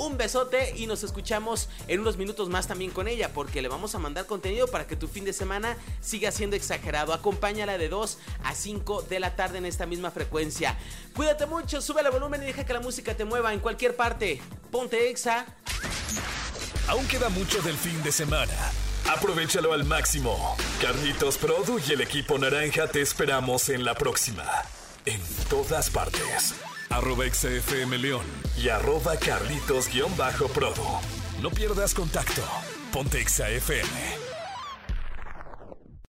un 0.00 0.16
besote 0.16 0.74
y 0.76 0.86
nos 0.86 1.02
escuchamos 1.02 1.68
en 1.86 2.00
unos 2.00 2.16
minutos 2.16 2.48
más 2.48 2.66
también 2.66 2.90
con 2.90 3.06
ella 3.06 3.32
porque 3.34 3.60
le 3.60 3.68
vamos 3.68 3.94
a 3.94 3.98
mandar 3.98 4.26
contenido 4.26 4.66
para 4.66 4.86
que 4.86 4.96
tu 4.96 5.08
fin 5.08 5.24
de 5.24 5.32
semana 5.32 5.76
siga 6.00 6.32
siendo 6.32 6.56
exagerado. 6.56 7.12
Acompáñala 7.12 7.76
de 7.76 7.88
2 7.88 8.18
a 8.44 8.54
5 8.54 9.02
de 9.02 9.20
la 9.20 9.36
tarde 9.36 9.58
en 9.58 9.66
esta 9.66 9.86
misma 9.86 10.10
frecuencia. 10.10 10.78
Cuídate 11.14 11.46
mucho, 11.46 11.82
sube 11.82 12.00
el 12.00 12.10
volumen 12.10 12.42
y 12.42 12.46
deja 12.46 12.64
que 12.64 12.72
la 12.72 12.80
música 12.80 13.14
te 13.14 13.24
mueva 13.24 13.52
en 13.52 13.60
cualquier 13.60 13.94
parte. 13.94 14.40
Ponte 14.70 15.10
exa. 15.10 15.46
Aún 16.88 17.06
queda 17.06 17.28
mucho 17.28 17.60
del 17.62 17.76
fin 17.76 18.02
de 18.02 18.10
semana. 18.10 18.54
Aprovechalo 19.08 19.72
al 19.72 19.84
máximo. 19.84 20.56
Carlitos 20.80 21.36
Produ 21.36 21.78
y 21.86 21.92
el 21.92 22.00
equipo 22.00 22.38
naranja 22.38 22.88
te 22.88 23.02
esperamos 23.02 23.68
en 23.68 23.84
la 23.84 23.94
próxima. 23.94 24.44
En 25.04 25.20
todas 25.48 25.90
partes 25.90 26.54
arroba 26.90 27.24
XFM 27.32 27.98
León 27.98 28.26
y 28.56 28.68
arroba 28.68 29.16
Carlitos-Prodo. 29.16 31.00
No 31.40 31.50
pierdas 31.50 31.94
contacto. 31.94 32.42
Ponte 32.92 33.26
XFM. 33.26 34.19